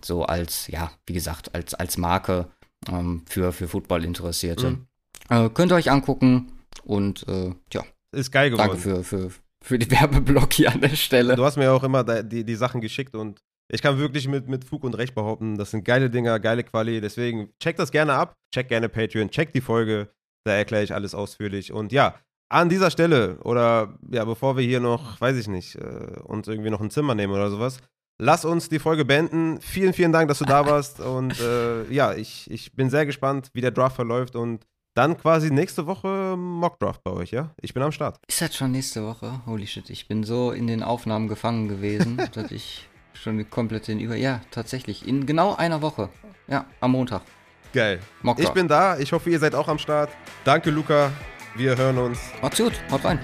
[0.05, 2.49] so als, ja, wie gesagt, als, als Marke
[2.89, 4.71] ähm, für, für Football-Interessierte.
[4.71, 4.87] Mhm.
[5.31, 6.53] Äh, könnt ihr euch angucken
[6.83, 8.69] und äh, ja, ist geil geworden.
[8.69, 9.31] Danke für, für,
[9.63, 11.37] für die Werbeblock hier an der Stelle.
[11.37, 14.65] Du hast mir auch immer die, die Sachen geschickt und ich kann wirklich mit, mit
[14.65, 17.01] Fug und Recht behaupten, das sind geile Dinger, geile Quali.
[17.01, 20.11] Deswegen checkt das gerne ab, checkt gerne Patreon, checkt die Folge,
[20.45, 21.73] da erkläre ich alles ausführlich.
[21.73, 22.15] Und ja,
[22.51, 26.71] an dieser Stelle oder ja, bevor wir hier noch, weiß ich nicht, äh, uns irgendwie
[26.71, 27.79] noch ein Zimmer nehmen oder sowas,
[28.21, 29.61] lass uns die Folge beenden.
[29.61, 31.01] Vielen, vielen Dank, dass du da warst.
[31.01, 35.51] Und äh, ja, ich, ich bin sehr gespannt, wie der Draft verläuft und dann quasi
[35.51, 37.51] nächste Woche Mockdraft bei euch, ja?
[37.61, 38.19] Ich bin am Start.
[38.27, 39.41] Ist das schon nächste Woche?
[39.47, 44.01] Holy shit, ich bin so in den Aufnahmen gefangen gewesen, dass ich schon komplett den
[44.01, 44.17] Über...
[44.17, 46.09] Ja, tatsächlich, in genau einer Woche.
[46.47, 47.23] Ja, am Montag.
[47.73, 48.01] Geil.
[48.23, 48.49] Mockdraft.
[48.49, 50.11] Ich bin da, ich hoffe, ihr seid auch am Start.
[50.45, 51.11] Danke, Luca.
[51.57, 52.19] Wir hören uns.
[52.41, 53.19] Macht's gut, haut rein.